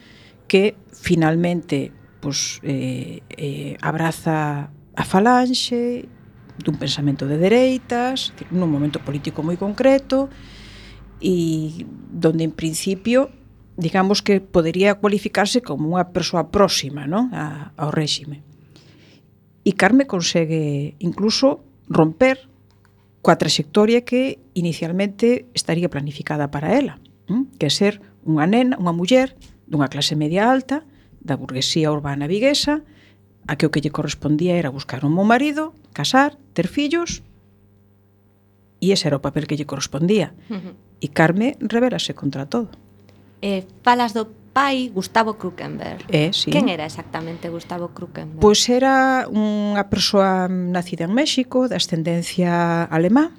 [0.46, 1.90] que finalmente
[2.20, 6.06] pois, eh, eh, abraza a falanxe
[6.58, 10.26] dun pensamento de dereitas, nun momento político moi concreto,
[11.20, 13.30] e donde en principio
[13.78, 17.30] digamos que podería cualificarse como unha persoa próxima non?
[17.30, 18.42] A, ao réxime.
[19.62, 22.50] E Carme consegue incluso romper
[23.22, 26.98] coa trayectoria que inicialmente estaría planificada para ela,
[27.30, 27.46] ¿m?
[27.54, 29.38] que é ser unha nena, unha muller
[29.70, 30.82] dunha clase media alta,
[31.22, 32.82] da burguesía urbana viguesa,
[33.46, 37.22] a que o que lle correspondía era buscar un bom marido, casar, ter fillos,
[38.82, 40.34] e ese era o papel que lle correspondía.
[40.50, 42.74] Uh -huh E Carme revelase contra todo.
[43.42, 46.02] Eh, falas do pai Gustavo Krukenberg.
[46.10, 46.50] Eh, sí.
[46.50, 48.42] Quen era exactamente Gustavo Krukenberg?
[48.42, 53.30] Pois era unha persoa nacida en México, de ascendencia alemá,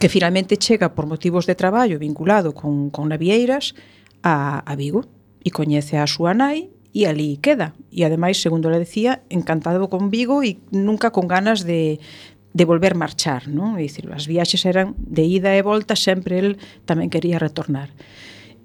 [0.00, 3.76] que finalmente chega por motivos de traballo vinculado con, con navieiras
[4.24, 5.04] a, a Vigo
[5.44, 7.76] e coñece a súa nai e ali queda.
[7.92, 12.00] E ademais, segundo le decía, encantado con Vigo e nunca con ganas de,
[12.54, 13.74] de volver marchar, non?
[13.74, 17.90] É dicir, as viaxes eran de ida e volta, sempre el tamén quería retornar.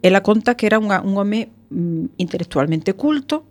[0.05, 3.49] Ela conta que era unha, un home mm, intelectualmente culto,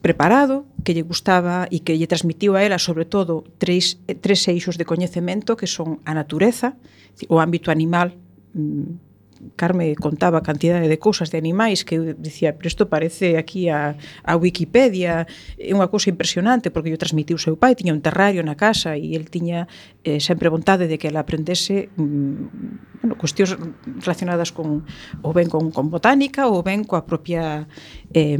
[0.00, 4.48] preparado, que lle gustaba e que lle transmitiu a ela, sobre todo, tres, eh, tres
[4.48, 6.80] eixos de coñecemento que son a natureza,
[7.28, 8.16] o ámbito animal,
[8.56, 9.09] mm,
[9.56, 13.68] Carme contaba a cantidade de cousas de animais que eu dicía, pero isto parece aquí
[13.72, 15.24] a, a Wikipedia,
[15.56, 19.00] é unha cousa impresionante porque yo transmitiu o seu pai, tiña un terrario na casa
[19.00, 19.64] e el tiña
[20.04, 23.56] eh, sempre vontade de que ela aprendese mm, bueno, cuestións
[24.04, 24.84] relacionadas con
[25.24, 27.64] ou ben con, con botánica ou ben coa propia
[28.12, 28.36] eh,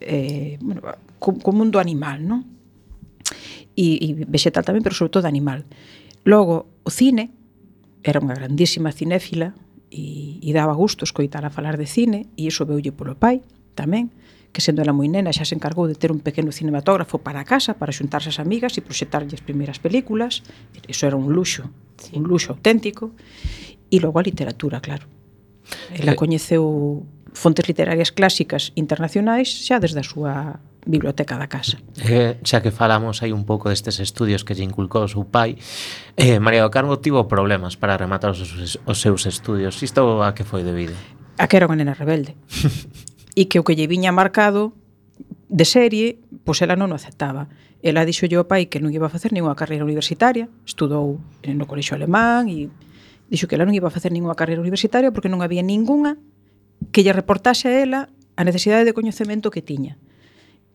[0.00, 0.80] eh, bueno,
[1.20, 2.40] co, co mundo animal, non?
[3.74, 5.66] E, e vegetal tamén, pero sobre todo animal.
[6.24, 7.34] Logo, o cine,
[8.04, 9.56] era unha grandísima cinéfila,
[9.94, 13.46] e, e daba gusto escoitar a falar de cine e iso veulle polo pai
[13.78, 14.10] tamén
[14.54, 17.46] que sendo ela moi nena xa se encargou de ter un pequeno cinematógrafo para a
[17.46, 20.46] casa para xuntarse as amigas e proxectarlle as primeiras películas.
[20.86, 21.66] Iso era un luxo
[21.98, 22.14] sí.
[22.14, 23.10] un luxo auténtico.
[23.90, 25.06] E logo a literatura, claro.
[25.90, 27.02] Ela eh, coñeceu
[27.34, 31.80] fontes literarias clásicas internacionais xa desde a súa biblioteca da casa.
[31.96, 35.56] Eh, xa que falamos aí un pouco destes estudios que lle inculcou o seu pai,
[36.16, 38.40] eh, María do Carmo tivo problemas para rematar os,
[38.78, 39.80] os seus estudios.
[39.80, 40.94] Isto a que foi debido?
[41.40, 42.36] A que era unha nena rebelde.
[43.38, 44.76] e que o que lle viña marcado
[45.48, 47.48] de serie, pois ela non o aceptaba.
[47.84, 51.92] Ela dixolle ao pai que non iba a facer ninguna carreira universitaria, estudou no colexo
[51.92, 52.72] alemán e
[53.28, 56.16] dixo que ela non iba a facer ninguna carreira universitaria porque non había ningunha
[56.92, 58.00] que lle reportase a ela
[58.34, 59.96] a necesidade de coñecemento que tiña.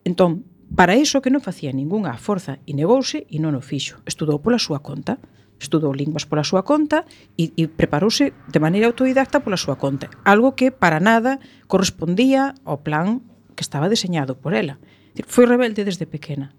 [0.03, 0.45] Entón,
[0.75, 3.99] para iso que non facía ningunha forza e negouse e non o fixo.
[4.05, 5.17] Estudou pola súa conta
[5.59, 7.03] estudou linguas pola súa conta
[7.35, 12.79] e, e preparouse de maneira autodidacta pola súa conta, algo que para nada correspondía ao
[12.81, 13.21] plan
[13.53, 14.79] que estaba deseñado por ela.
[15.27, 16.55] Foi rebelde desde pequena.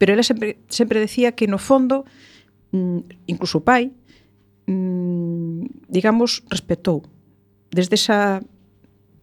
[0.00, 2.08] Pero ela sempre, sempre decía que no fondo,
[2.72, 3.92] mm, incluso o pai,
[4.64, 7.04] mm, digamos, respetou.
[7.68, 8.40] Desde esa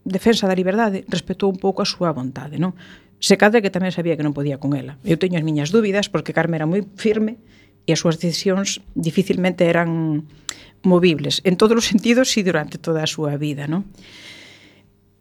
[0.05, 2.78] defensa da liberdade, respetou un pouco a súa vontade, non?
[3.20, 5.01] Se cadra que tamén sabía que non podía con ela.
[5.01, 7.41] Eu teño as miñas dúbidas porque Carmen era moi firme
[7.88, 10.28] e as súas decisións dificilmente eran
[10.84, 13.89] movibles, en todos os sentidos e durante toda a súa vida, non?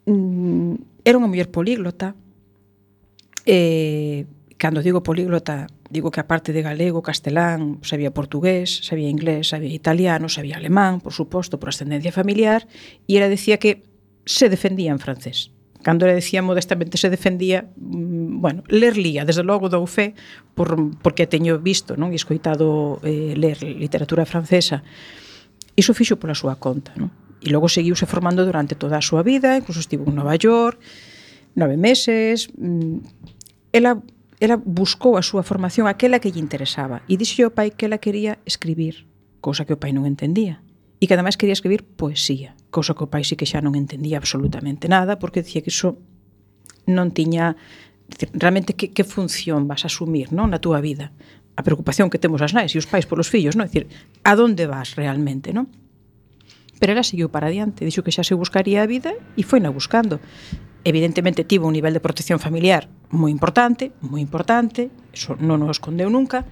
[0.05, 2.13] Mm, era unha muller políglota,
[3.47, 4.27] e
[4.59, 10.29] cando digo políglota, digo que aparte de galego, castelán, sabía portugués, sabía inglés, sabía italiano,
[10.29, 12.67] sabía alemán, por suposto, por ascendencia familiar,
[13.09, 13.87] e era decía que
[14.27, 15.56] se defendía en francés
[15.87, 20.19] cando le decía modestamente se defendía, mm, bueno, ler lía, desde logo dou fe
[20.59, 24.83] por, porque teño visto non e escoitado eh, ler literatura francesa.
[25.79, 27.15] Iso fixo pola súa conta, non?
[27.39, 30.75] E logo seguiuse formando durante toda a súa vida, incluso estivo en Nova York,
[31.55, 32.51] nove meses.
[32.59, 33.07] Mm,
[33.71, 34.03] ela,
[34.43, 38.03] ela buscou a súa formación aquela que lle interesaba e dixo ao pai que ela
[38.03, 39.07] quería escribir,
[39.39, 40.67] cousa que o pai non entendía,
[40.99, 44.21] e que ademais quería escribir poesía cousa que o pai sí que xa non entendía
[44.21, 45.97] absolutamente nada, porque dicía que iso
[46.85, 47.57] non tiña
[48.05, 51.17] decir, realmente que, que función vas a asumir non na túa vida
[51.57, 53.65] a preocupación que temos as nais e os pais polos fillos, non?
[53.65, 53.89] É dicir,
[54.29, 55.73] a donde vas realmente, non?
[56.77, 59.73] Pero ela seguiu para adiante, dixo que xa se buscaría a vida e foi na
[59.73, 60.21] buscando.
[60.85, 66.13] Evidentemente tivo un nivel de protección familiar moi importante, moi importante, eso non o escondeu
[66.13, 66.45] nunca,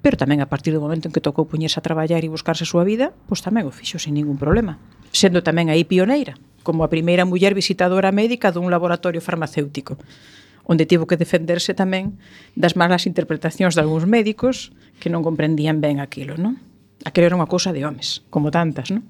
[0.00, 2.70] pero tamén a partir do momento en que tocou puñerse a traballar e buscarse a
[2.70, 4.78] súa vida, pois tamén o fixo sin ningún problema
[5.12, 9.96] sendo tamén aí pioneira, como a primeira muller visitadora médica dun laboratorio farmacéutico
[10.68, 12.20] onde tivo que defenderse tamén
[12.52, 16.60] das malas interpretacións de algúns médicos que non comprendían ben aquilo, non?
[17.08, 19.02] Aquilo era unha cousa de homes, como tantas, non?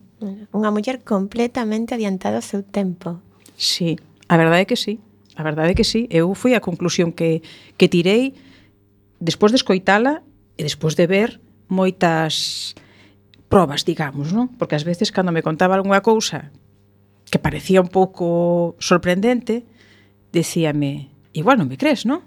[0.54, 3.18] Unha muller completamente adiantada ao seu tempo.
[3.58, 3.98] Sí,
[4.30, 5.02] a verdade é que sí.
[5.34, 6.06] A verdade é que sí.
[6.14, 7.42] Eu fui a conclusión que,
[7.74, 8.38] que tirei
[9.18, 10.22] despois de escoitala
[10.54, 12.78] e despois de ver moitas
[13.48, 14.52] probas, digamos, non?
[14.60, 16.52] Porque ás veces cando me contaba algunha cousa
[17.28, 19.64] que parecía un pouco sorprendente,
[20.32, 22.24] decíame, igual non me crees, non?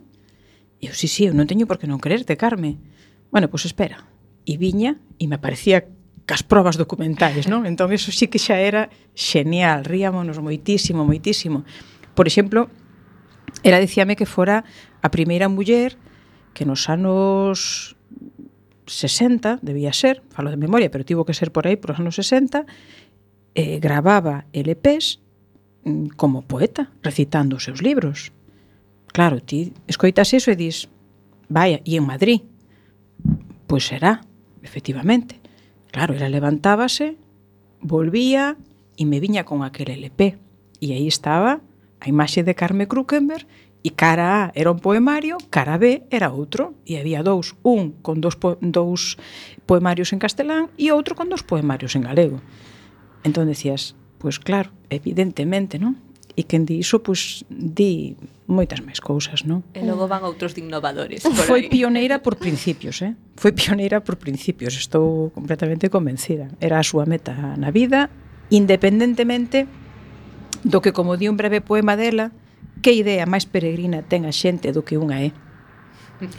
[0.82, 2.78] E eu, sí, sí, eu non teño por que non creerte, Carme.
[3.30, 4.06] Bueno, pois espera.
[4.46, 5.86] E viña e me aparecía
[6.26, 7.66] cas probas documentais, non?
[7.66, 11.66] Entón, eso sí que xa era xenial, ríamonos moitísimo, moitísimo.
[12.14, 12.70] Por exemplo,
[13.62, 14.66] era dicíame que fora
[15.02, 15.98] a primeira muller
[16.54, 17.94] que nos anos
[18.86, 22.16] 60, debía ser, falo de memoria, pero tivo que ser por aí, por os anos
[22.16, 22.66] 60,
[23.56, 25.20] eh, gravaba LPs
[25.84, 28.32] mm, como poeta, recitando os seus libros.
[29.08, 30.88] Claro, ti escoitas iso e dis,
[31.52, 32.48] vaya, e en Madrid?
[33.68, 34.24] Pois será,
[34.64, 35.40] efectivamente.
[35.92, 37.20] Claro, ela levantábase,
[37.82, 38.56] volvía
[38.96, 40.40] e me viña con aquel LP.
[40.80, 41.60] E aí estaba
[42.00, 43.46] a imaxe de Carme Krukenberg
[43.82, 48.22] E cara A era un poemario, cara B era outro, e había dous, un con
[48.22, 49.18] dous, po dous
[49.66, 52.46] poemarios en castelán e outro con dous poemarios en galego.
[53.26, 55.98] Entón decías, pois pues claro, evidentemente, non?
[56.38, 58.16] E quen di iso, pois pues, di
[58.46, 59.66] moitas máis cousas, non?
[59.74, 61.26] E logo van outros de innovadores.
[61.26, 61.74] Por Foi aí.
[61.74, 63.18] pioneira por principios, eh?
[63.34, 66.54] Foi pioneira por principios, estou completamente convencida.
[66.62, 68.14] Era a súa meta na vida,
[68.54, 69.66] independentemente
[70.62, 72.30] do que, como di un breve poema dela,
[72.82, 75.30] que idea máis peregrina ten a xente do que unha é.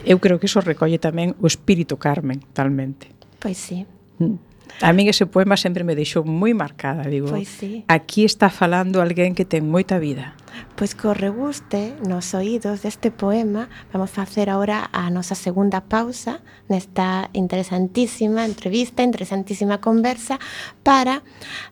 [0.06, 3.10] Eu creo que iso recolle tamén o espírito Carmen, talmente.
[3.42, 3.82] Pois sí.
[4.22, 4.51] Mm.
[4.80, 7.28] A min ese poema sempre me deixou moi marcada, digo.
[7.28, 7.84] Pois sí.
[7.86, 10.34] Aquí está falando alguén que ten moita vida.
[10.76, 17.28] Pois co reguste nos oídos deste poema vamos facer agora a nosa segunda pausa nesta
[17.32, 20.40] interesantísima entrevista, interesantísima conversa
[20.82, 21.22] para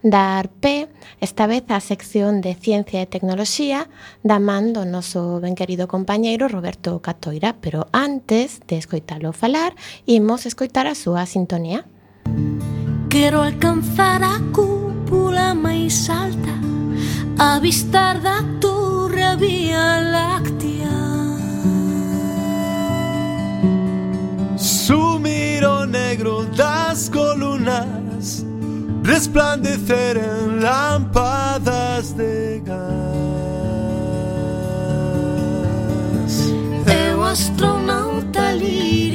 [0.03, 0.89] dar pé
[1.21, 3.89] esta vez á sección de Ciencia e Tecnoloxía
[4.25, 9.75] da man do noso ben querido compañeiro Roberto Catoira, pero antes de escoitalo falar,
[10.07, 11.85] imos escoitar a súa sintonía.
[12.31, 12.60] Música
[13.11, 16.55] Quero alcanzar a cúpula máis alta
[17.37, 20.89] Avistar da torre a Vía Láctea.
[24.57, 28.47] Sumir o negro das columnas
[29.03, 32.81] Resplandecer en lámpadas de gas.
[36.87, 39.10] Eu astronauta lírico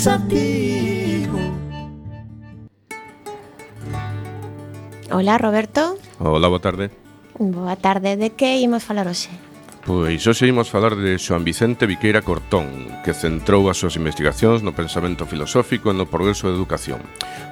[0.00, 1.38] pensativo.
[5.10, 5.98] Hola, Roberto.
[6.18, 6.90] Hola, boa tarde.
[7.38, 8.16] Boa tarde.
[8.16, 9.28] De que imos falar hoxe?
[9.84, 14.72] Pois hoxe imos falar de Xoan Vicente Viqueira Cortón, que centrou as súas investigacións no
[14.72, 17.04] pensamento filosófico e no progreso da educación,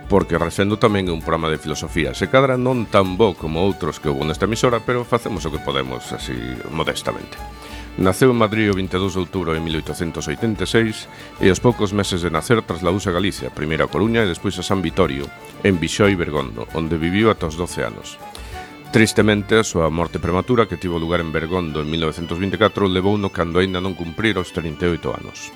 [0.09, 4.01] porque recendo tamén é un programa de filosofía, se cadra non tan bo como outros
[4.01, 6.37] que houve nesta emisora, pero facemos o que podemos, así
[6.73, 7.37] modestamente.
[7.99, 12.63] Naceu en Madrid o 22 de outubro de 1886 e aos poucos meses de nacer
[12.63, 15.27] trasladouse a Galicia, primeiro a Coruña e despois a San Vitorio,
[15.67, 18.15] en Vixoi Bergondo, onde viviu ata os 12 anos.
[18.95, 23.59] Tristemente, a súa morte prematura que tivo lugar en Bergondo en 1924 levou no cando
[23.59, 25.51] aínda non cumprir os 38 anos.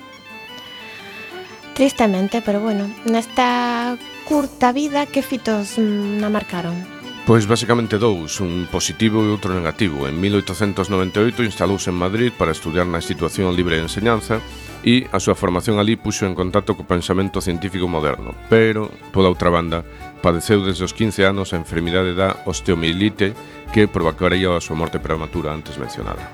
[1.79, 3.95] Tristemente, pero bueno, nesta
[4.27, 6.92] curta vida que fitos mm, na marcaron?
[7.25, 10.11] Pois basicamente dous, un positivo e outro negativo.
[10.11, 14.43] En 1898 instalouse en Madrid para estudiar na institución libre de enseñanza
[14.83, 18.35] e a súa formación ali puxo en contacto co pensamento científico moderno.
[18.51, 19.87] Pero, pola outra banda,
[20.19, 23.31] padeceu desde os 15 anos a enfermidade da osteomielite
[23.71, 26.27] que provocaría a súa morte prematura antes mencionada.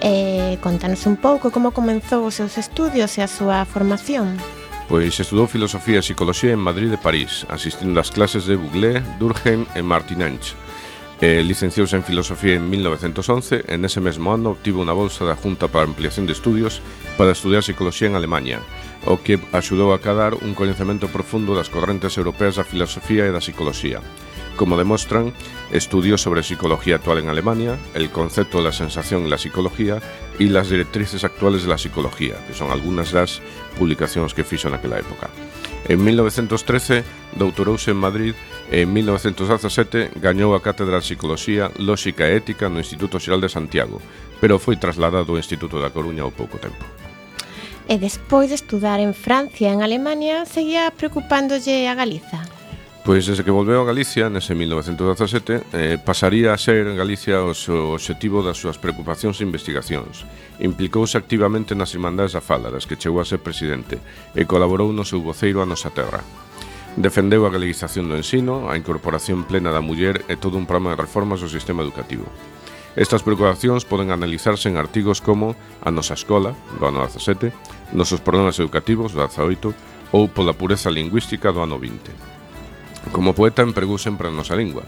[0.00, 4.40] Eh, contanos un pouco como comenzou os seus estudios e a súa formación.
[4.90, 9.62] Pois estudou filosofía e psicología en Madrid e París, asistindo ás clases de Bouglé, Durkheim
[9.78, 10.58] e Martin Martinanch.
[11.22, 15.70] Eh, licenciouse en Filosofía en 1911 e nese mesmo ano obtivo unha bolsa da Junta
[15.70, 16.82] para Ampliación de Estudios
[17.14, 18.66] para estudar Psicología en Alemanha,
[19.06, 23.38] o que axudou a cadar un coñecemento profundo das correntes europeas da filosofía e da
[23.38, 24.02] psicología
[24.60, 25.32] como demostran
[25.72, 30.02] estudios sobre psicología actual en Alemania, el concepto de la sensación en la psicología
[30.38, 33.40] y las directrices actuales de la psicología, que son algunas das
[33.80, 35.32] publicacións que fixo naquela época.
[35.88, 37.08] En 1913
[37.40, 38.36] doutorouse en Madrid
[38.68, 43.48] e en 1917 gañou a Cátedra de Psicología, Lóxica e Ética no Instituto Xeral de
[43.48, 43.96] Santiago,
[44.44, 46.84] pero foi trasladado ao Instituto da Coruña ao pouco tempo.
[47.88, 52.44] E despois de estudar en Francia e en Alemania, seguía preocupándolle a Galiza.
[53.00, 57.56] Pois desde que volveu a Galicia, nese 1917, eh, pasaría a ser en Galicia o
[57.56, 60.28] seu obxectivo das súas preocupacións e investigacións.
[60.60, 63.96] Implicouse activamente nas Irmandades da Fala, das que chegou a ser presidente,
[64.36, 66.20] e colaborou no seu voceiro a nosa terra.
[67.00, 71.00] Defendeu a galeguización do ensino, a incorporación plena da muller e todo un programa de
[71.00, 72.28] reformas do sistema educativo.
[73.00, 78.60] Estas preocupacións poden analizarse en artigos como A nosa escola, do ano 17, Nosos problemas
[78.60, 82.29] educativos, do 18, ou Pola pureza lingüística, do ano 20.
[83.08, 84.84] Como poeta empregou sempre a nosa lingua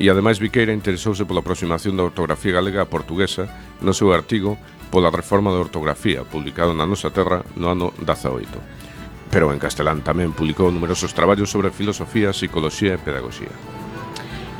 [0.00, 3.52] e ademais Viqueira interesouse pola aproximación da ortografía galega a portuguesa
[3.84, 4.56] no seu artigo
[4.88, 8.48] pola reforma da ortografía publicado na nosa terra no ano 18.
[9.30, 13.52] Pero en castelán tamén publicou numerosos traballos sobre filosofía, psicología e pedagogía.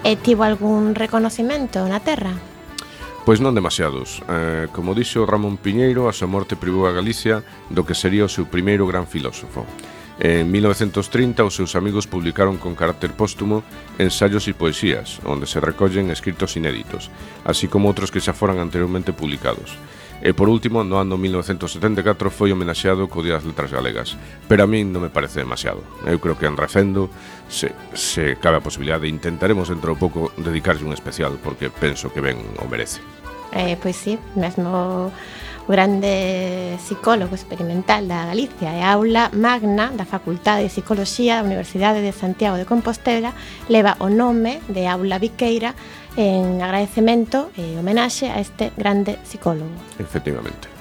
[0.05, 2.37] E tivo algún reconocimento na terra?
[3.25, 4.25] Pois non demasiados.
[4.29, 8.33] Eh, como dixo Ramón Piñeiro, a súa morte privou a Galicia do que sería o
[8.33, 9.69] seu primeiro gran filósofo.
[10.21, 13.65] En 1930 os seus amigos publicaron con carácter póstumo
[13.97, 17.09] ensaios e poesías, onde se recollen escritos inéditos,
[17.49, 19.81] así como outros que xa foran anteriormente publicados.
[20.21, 24.69] E por último, no ano 1974 foi homenaxeado co Día das Letras Galegas, pero a
[24.69, 25.81] min non me parece demasiado.
[26.05, 27.09] Eu creo que en recendo
[27.49, 32.21] se, se cabe a posibilidade, intentaremos dentro de pouco dedicarlle un especial porque penso que
[32.21, 33.01] ben o merece.
[33.57, 35.09] Eh, pois sí, mesmo
[35.71, 42.03] grande psicólogo experimental da Galicia e a aula magna da Facultade de Psicología da Universidade
[42.03, 43.33] de Santiago de Compostela
[43.69, 45.75] leva o nome de Aula Viqueira
[46.19, 49.71] en agradecemento e homenaxe a este grande psicólogo.
[49.99, 50.80] Efectivamente.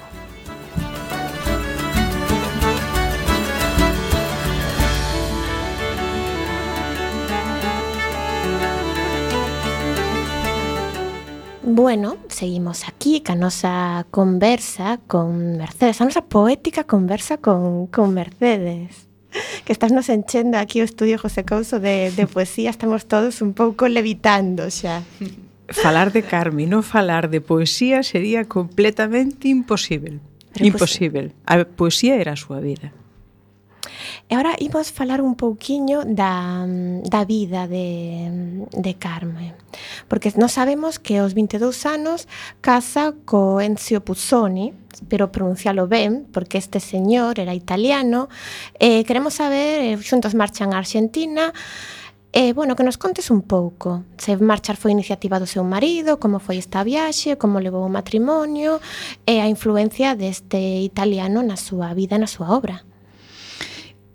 [11.72, 19.06] Bueno, seguimos aquí ca nosa conversa con Mercedes, a nosa poética conversa con, con Mercedes
[19.66, 23.54] que estás nos enchendo aquí o estudio José Couso de, de poesía, estamos todos un
[23.54, 25.06] pouco levitando xa.
[25.70, 30.18] Falar de Carmi, non falar de poesía sería completamente imposible.
[30.58, 31.38] Pero imposible.
[31.46, 32.90] A poesía era a súa vida.
[34.30, 36.66] E agora imos falar un pouquiño da,
[37.04, 39.56] da vida de, de Carme
[40.08, 42.28] porque nós sabemos que aos 22 anos
[42.62, 44.74] casa co Enzio Puzzoni,
[45.08, 48.30] pero pronuncialo ben, porque este señor era italiano,
[48.80, 51.54] eh, queremos saber, eh, xuntos marchan a Argentina,
[52.32, 54.06] E, eh, bueno, que nos contes un pouco.
[54.22, 58.78] Se marchar foi iniciativa do seu marido, como foi esta viaxe, como levou o matrimonio
[59.26, 62.86] e a influencia deste italiano na súa vida e na súa obra.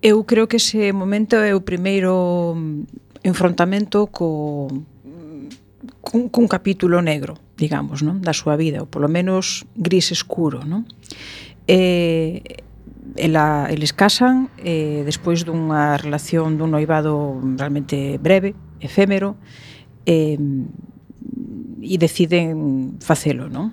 [0.05, 4.69] Eu creo que ese momento é o primeiro mm, enfrontamento co
[6.05, 8.21] cun, cun capítulo negro, digamos, non?
[8.21, 10.85] da súa vida, ou polo menos gris escuro, non?
[11.65, 12.45] E,
[13.17, 18.53] ela, eles casan e, despois dunha relación dun noivado realmente breve,
[18.85, 19.41] efémero,
[20.05, 23.73] e, mm, e deciden facelo, non?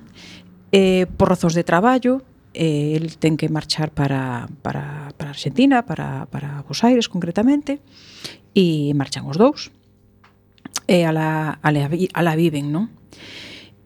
[0.71, 2.23] E, por razóns de traballo,
[2.53, 7.79] eh, el ten que marchar para, para para, Argentina, para, para Buenos Aires concretamente,
[8.53, 9.71] e marchan os dous,
[10.87, 12.91] e ala, ala, ala viven, non?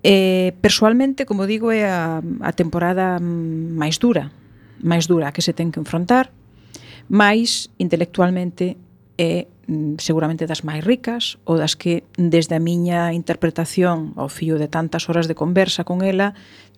[0.05, 4.29] E, persoalmente, como digo, é a, a temporada máis dura,
[4.81, 6.29] máis dura que se ten que enfrontar,
[7.09, 8.77] máis intelectualmente
[9.17, 14.59] é mm, seguramente das máis ricas ou das que desde a miña interpretación ao fío
[14.59, 16.35] de tantas horas de conversa con ela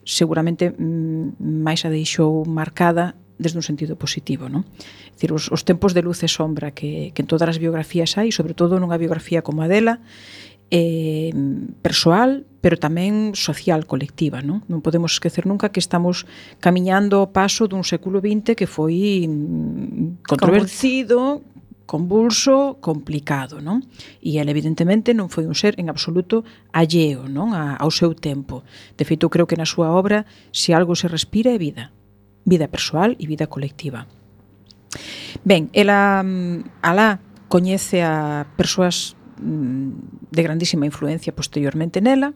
[0.08, 4.50] seguramente mm, máis a deixou marcada desde un sentido positivo.
[4.50, 4.66] Non?
[4.66, 8.18] É Dicir, os, os tempos de luz e sombra que, que en todas as biografías
[8.18, 10.02] hai, sobre todo nunha biografía como a dela,
[10.70, 11.32] eh,
[11.82, 14.44] persoal, pero tamén social, colectiva.
[14.44, 14.66] Non?
[14.68, 16.28] non podemos esquecer nunca que estamos
[16.60, 21.46] camiñando o paso dun século XX que foi mm, controvertido,
[21.88, 23.80] convulso, complicado, non?
[24.20, 26.44] E ele evidentemente non foi un ser en absoluto
[26.76, 28.68] alleo, non, A, ao seu tempo.
[29.00, 31.96] De feito, creo que na súa obra se algo se respira é vida
[32.48, 34.08] vida persoal e vida colectiva.
[35.44, 36.24] Ben, ela
[36.82, 37.20] alá
[37.52, 42.32] coñece a persoas mm, de grandísima influencia posteriormente nela,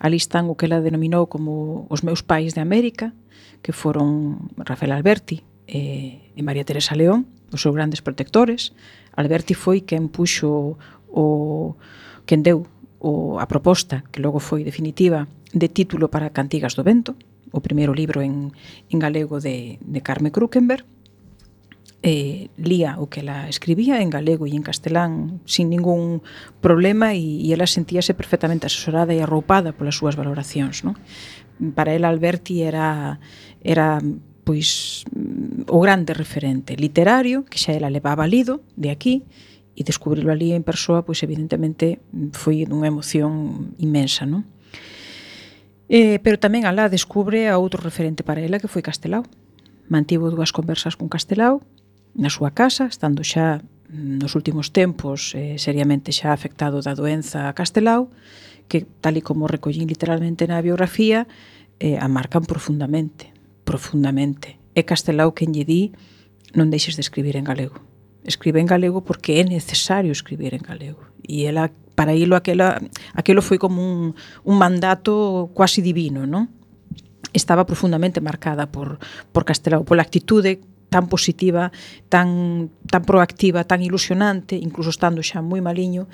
[0.00, 3.12] ali están o que ela denominou como os meus pais de América,
[3.60, 8.72] que foron Rafael Alberti e, e María Teresa León, os seus grandes protectores.
[9.14, 10.80] Alberti foi quen puxo
[11.12, 11.76] o
[12.24, 12.66] quen deu
[12.98, 17.14] o, a proposta, que logo foi definitiva, de título para Cantigas do Vento,
[17.52, 18.56] o primeiro libro en,
[18.90, 20.84] en galego de, de Carme Krukenberg,
[22.02, 26.20] eh, lía o que ela escribía en galego e en castelán sin ningún
[26.58, 30.82] problema e, e ela sentíase perfectamente asesorada e arroupada polas súas valoracións.
[30.82, 30.98] Non?
[31.78, 33.22] Para ela Alberti era,
[33.62, 34.02] era
[34.42, 35.06] pois
[35.70, 39.22] o grande referente literario que xa ela levaba lido de aquí
[39.78, 42.02] e descubrirlo ali en persoa pois evidentemente
[42.34, 44.42] foi unha emoción inmensa, non?
[45.92, 49.28] Eh, pero tamén alá descubre a outro referente para ela que foi Castelao.
[49.92, 51.60] Mantivo dúas conversas con Castelao
[52.16, 53.60] na súa casa, estando xa
[53.92, 58.08] mm, nos últimos tempos eh, seriamente xa afectado da doenza a Castelao,
[58.72, 61.28] que tal e como recollín literalmente na biografía,
[61.76, 63.28] eh, a marcan profundamente,
[63.68, 64.56] profundamente.
[64.72, 65.92] É Castelao quen lle di
[66.56, 67.91] non deixes de escribir en galego
[68.24, 71.02] escribe en galego porque é necesario escribir en galego.
[71.22, 72.80] E ela, para ilo, aquela,
[73.14, 74.14] aquelo foi como un,
[74.44, 76.50] un mandato quasi divino, non?
[77.32, 79.00] Estaba profundamente marcada por,
[79.32, 80.60] por Castelao, pola actitude
[80.92, 81.72] tan positiva,
[82.12, 86.04] tan, tan proactiva, tan ilusionante, incluso estando xa moi maliño,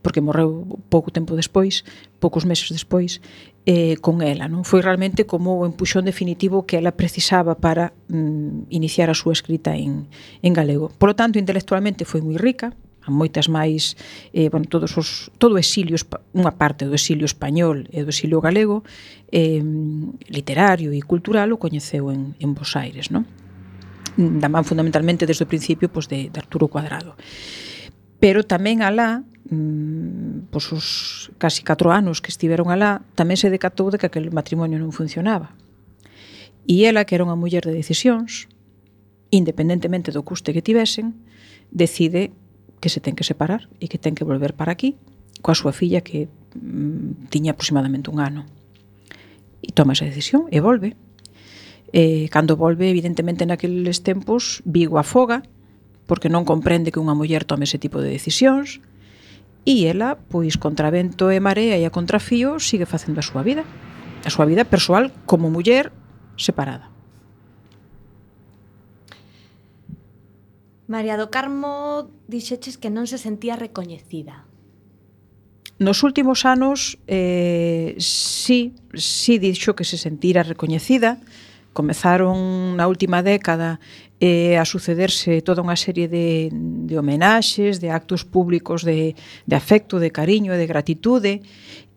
[0.00, 1.82] porque morreu pouco tempo despois,
[2.22, 3.18] poucos meses despois,
[3.66, 4.48] eh, con ela.
[4.48, 9.36] Non Foi realmente como o empuxón definitivo que ela precisaba para mm, iniciar a súa
[9.36, 10.08] escrita en,
[10.40, 10.88] en galego.
[10.96, 12.72] Por lo tanto, intelectualmente foi moi rica,
[13.04, 13.96] a moitas máis,
[14.32, 15.96] eh, bueno, todos os, todo o exilio,
[16.36, 18.84] unha parte do exilio español e do exilio galego,
[19.32, 19.60] eh,
[20.28, 23.24] literario e cultural, o coñeceu en, en Bos Aires, non?
[24.20, 27.16] da man fundamentalmente desde o principio pois, de, de Arturo Cuadrado
[28.20, 30.86] pero tamén alá mm, pois os
[31.40, 35.56] casi 4 anos que estiveron alá tamén se decatou de que aquel matrimonio non funcionaba.
[36.68, 38.46] E ela que era unha muller de decisións
[39.32, 41.16] independentemente do custe que tivesen
[41.72, 42.30] decide
[42.78, 45.00] que se ten que separar e que ten que volver para aquí
[45.40, 48.44] coa súa filla que mm, tiña aproximadamente un ano.
[49.64, 50.94] E toma esa decisión e volve.
[51.96, 55.59] Eh, cando volve evidentemente naqueles tempos Vigo afoga foga
[56.10, 58.82] porque non comprende que unha muller tome ese tipo de decisións,
[59.62, 63.62] e ela, pois, contra vento e marea e a contrafío, sigue facendo a súa vida.
[64.26, 65.94] A súa vida persoal como muller
[66.34, 66.90] separada.
[70.90, 74.50] María do Carmo dixeches que non se sentía recoñecida.
[75.78, 81.22] Nos últimos anos, eh, sí, sí dixo que se sentira recoñecida,
[81.80, 83.80] comezaron na última década
[84.20, 89.16] eh, a sucederse toda unha serie de, de homenaxes, de actos públicos de,
[89.48, 91.40] de afecto, de cariño e de gratitude,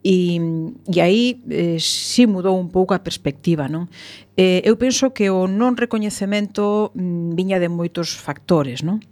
[0.04, 0.40] e,
[0.88, 3.88] e aí eh, si mudou un pouco a perspectiva non
[4.36, 9.04] eh, eu penso que o non recoñecemento mm, viña de moitos factores non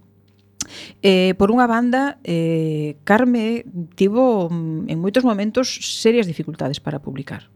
[1.01, 3.65] Eh, por unha banda, eh, Carme
[3.97, 5.67] tivo mm, en moitos momentos
[5.99, 7.49] serias dificultades para publicar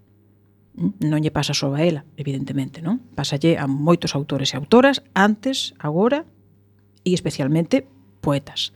[0.75, 2.99] non lle pasa só a ela, evidentemente, non?
[3.15, 6.27] Pásalle a moitos autores e autoras antes, agora
[7.07, 7.87] e especialmente
[8.19, 8.75] poetas.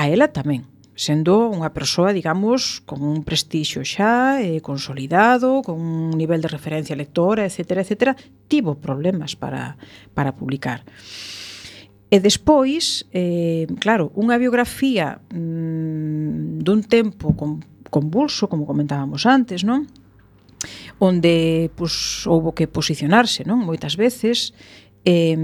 [0.00, 0.64] A ela tamén,
[0.96, 6.96] sendo unha persoa, digamos, con un prestixio xa eh, consolidado, con un nivel de referencia
[6.96, 8.16] lectora, etc., etc.,
[8.48, 9.76] tivo problemas para,
[10.16, 10.84] para publicar.
[12.10, 19.86] E despois, eh, claro, unha biografía mm, dun tempo con, convulso, como comentábamos antes, non?
[21.00, 24.52] onde pois, houbo que posicionarse non moitas veces,
[25.08, 25.34] eh,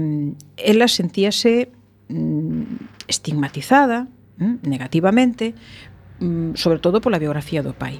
[0.55, 1.73] ela sentíase
[2.13, 4.05] mm, estigmatizada
[4.37, 5.57] mm, negativamente,
[6.21, 7.97] mm, sobre todo pola biografía do pai.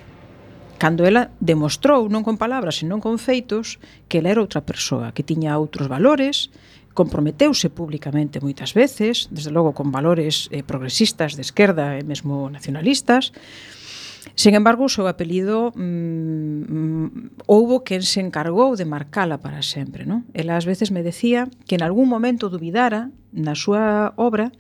[0.78, 5.26] Cando ela demostrou, non con palabras, senón con feitos, que ela era outra persoa, que
[5.26, 6.54] tiña outros valores,
[6.94, 13.34] comprometeuse públicamente moitas veces, desde logo con valores eh, progresistas de esquerda e mesmo nacionalistas,
[13.34, 13.87] e
[14.36, 17.08] Sen embargo, o seu apelido mm, mm,
[17.48, 20.04] houbo quen se encargou de marcala para sempre.
[20.04, 20.26] Non?
[20.36, 24.52] Ela ás veces me decía que en algún momento dubidara na súa obra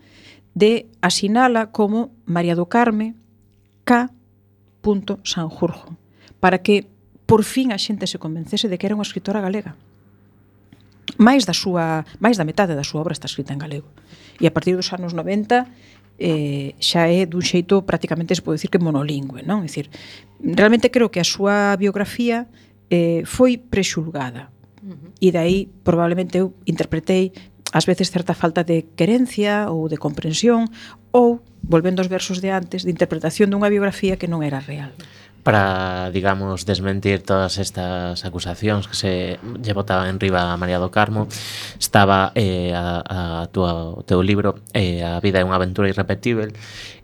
[0.57, 3.13] de asinala como María do Carme
[3.83, 4.09] K.
[5.23, 5.97] Sanjurjo
[6.39, 6.87] para que
[7.25, 9.75] por fin a xente se convencese de que era unha escritora galega.
[11.19, 13.89] Máis da súa, máis da metade da súa obra está escrita en galego.
[14.39, 15.67] E a partir dos anos 90
[16.17, 19.61] eh, xa é dun xeito prácticamente se pode dicir que monolingüe, non?
[19.61, 19.89] É dicir,
[20.41, 22.49] realmente creo que a súa biografía
[22.89, 24.49] eh, foi prexulgada.
[24.81, 25.09] Uh -huh.
[25.21, 27.31] E dai probablemente eu interpretei
[27.73, 30.71] ás veces certa falta de querencia ou de comprensión
[31.11, 34.95] ou, volvendo aos versos de antes, de interpretación dunha biografía que non era real
[35.47, 40.91] para, digamos, desmentir todas estas acusacións que se lle botaba en riba a María do
[40.91, 41.31] Carmo,
[41.79, 46.51] estaba eh, a, a tua, o teu libro eh, A vida é unha aventura irrepetível.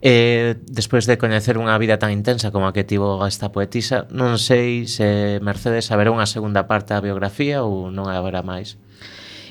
[0.04, 4.36] Eh, despois de coñecer unha vida tan intensa como a que tivo esta poetisa, non
[4.36, 8.76] sei se Mercedes haberá unha segunda parte da biografía ou non haberá máis.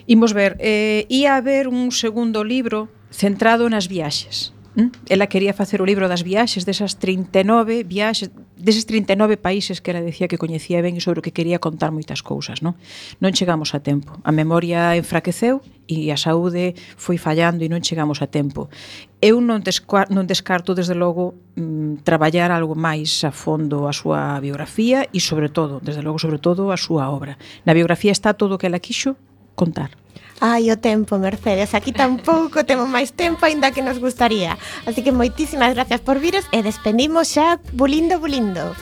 [0.04, 4.88] Imos ver, eh, ia haber un segundo libro centrado nas viaxes Hm?
[5.08, 10.00] Ela quería facer o libro das viaxes desas 39 viaxes, deses 39 países que ela
[10.00, 12.80] decía que coñecía ben e sobre o que quería contar moitas cousas, non?
[13.20, 14.16] Non chegamos a tempo.
[14.24, 18.72] A memoria enfraqueceu e a saúde foi fallando e non chegamos a tempo.
[19.20, 24.40] Eu non, desca non descarto, desde logo, mm, traballar algo máis a fondo a súa
[24.40, 27.36] biografía e, sobre todo, desde logo, sobre todo, a súa obra.
[27.68, 29.20] Na biografía está todo o que ela quixo
[29.52, 30.01] contar
[30.44, 34.58] Ai, o tempo, Mercedes, aquí tampouco temos máis tempo aínda que nos gustaría.
[34.90, 38.74] Así que moitísimas gracias por vires e despedimos xa bulindo bulindo.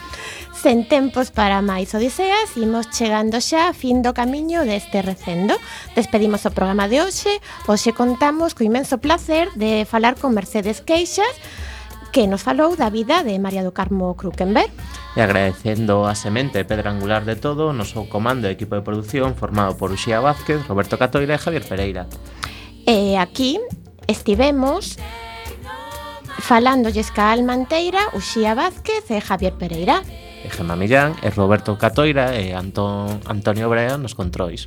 [0.56, 5.52] Sen tempos para máis odiseas, imos chegando xa a fin do camiño deste recendo.
[5.92, 11.36] Despedimos o programa de hoxe, hoxe contamos co imenso placer de falar con Mercedes Queixas,
[12.12, 14.70] que nos falou da vida de María do Carmo Krukenberg.
[15.16, 19.34] E agradecendo a semente pedra angular de todo, no seu comando e equipo de producción
[19.34, 22.06] formado por Uxía Vázquez, Roberto Catoira e Javier Pereira.
[22.86, 23.58] E aquí
[24.06, 24.98] estivemos
[26.38, 30.02] falándolles ca Almanteira, Uxía Vázquez e Javier Pereira.
[30.42, 34.66] E Gemma Millán, e Roberto Catoira e Antón, Antonio Brea nos controis.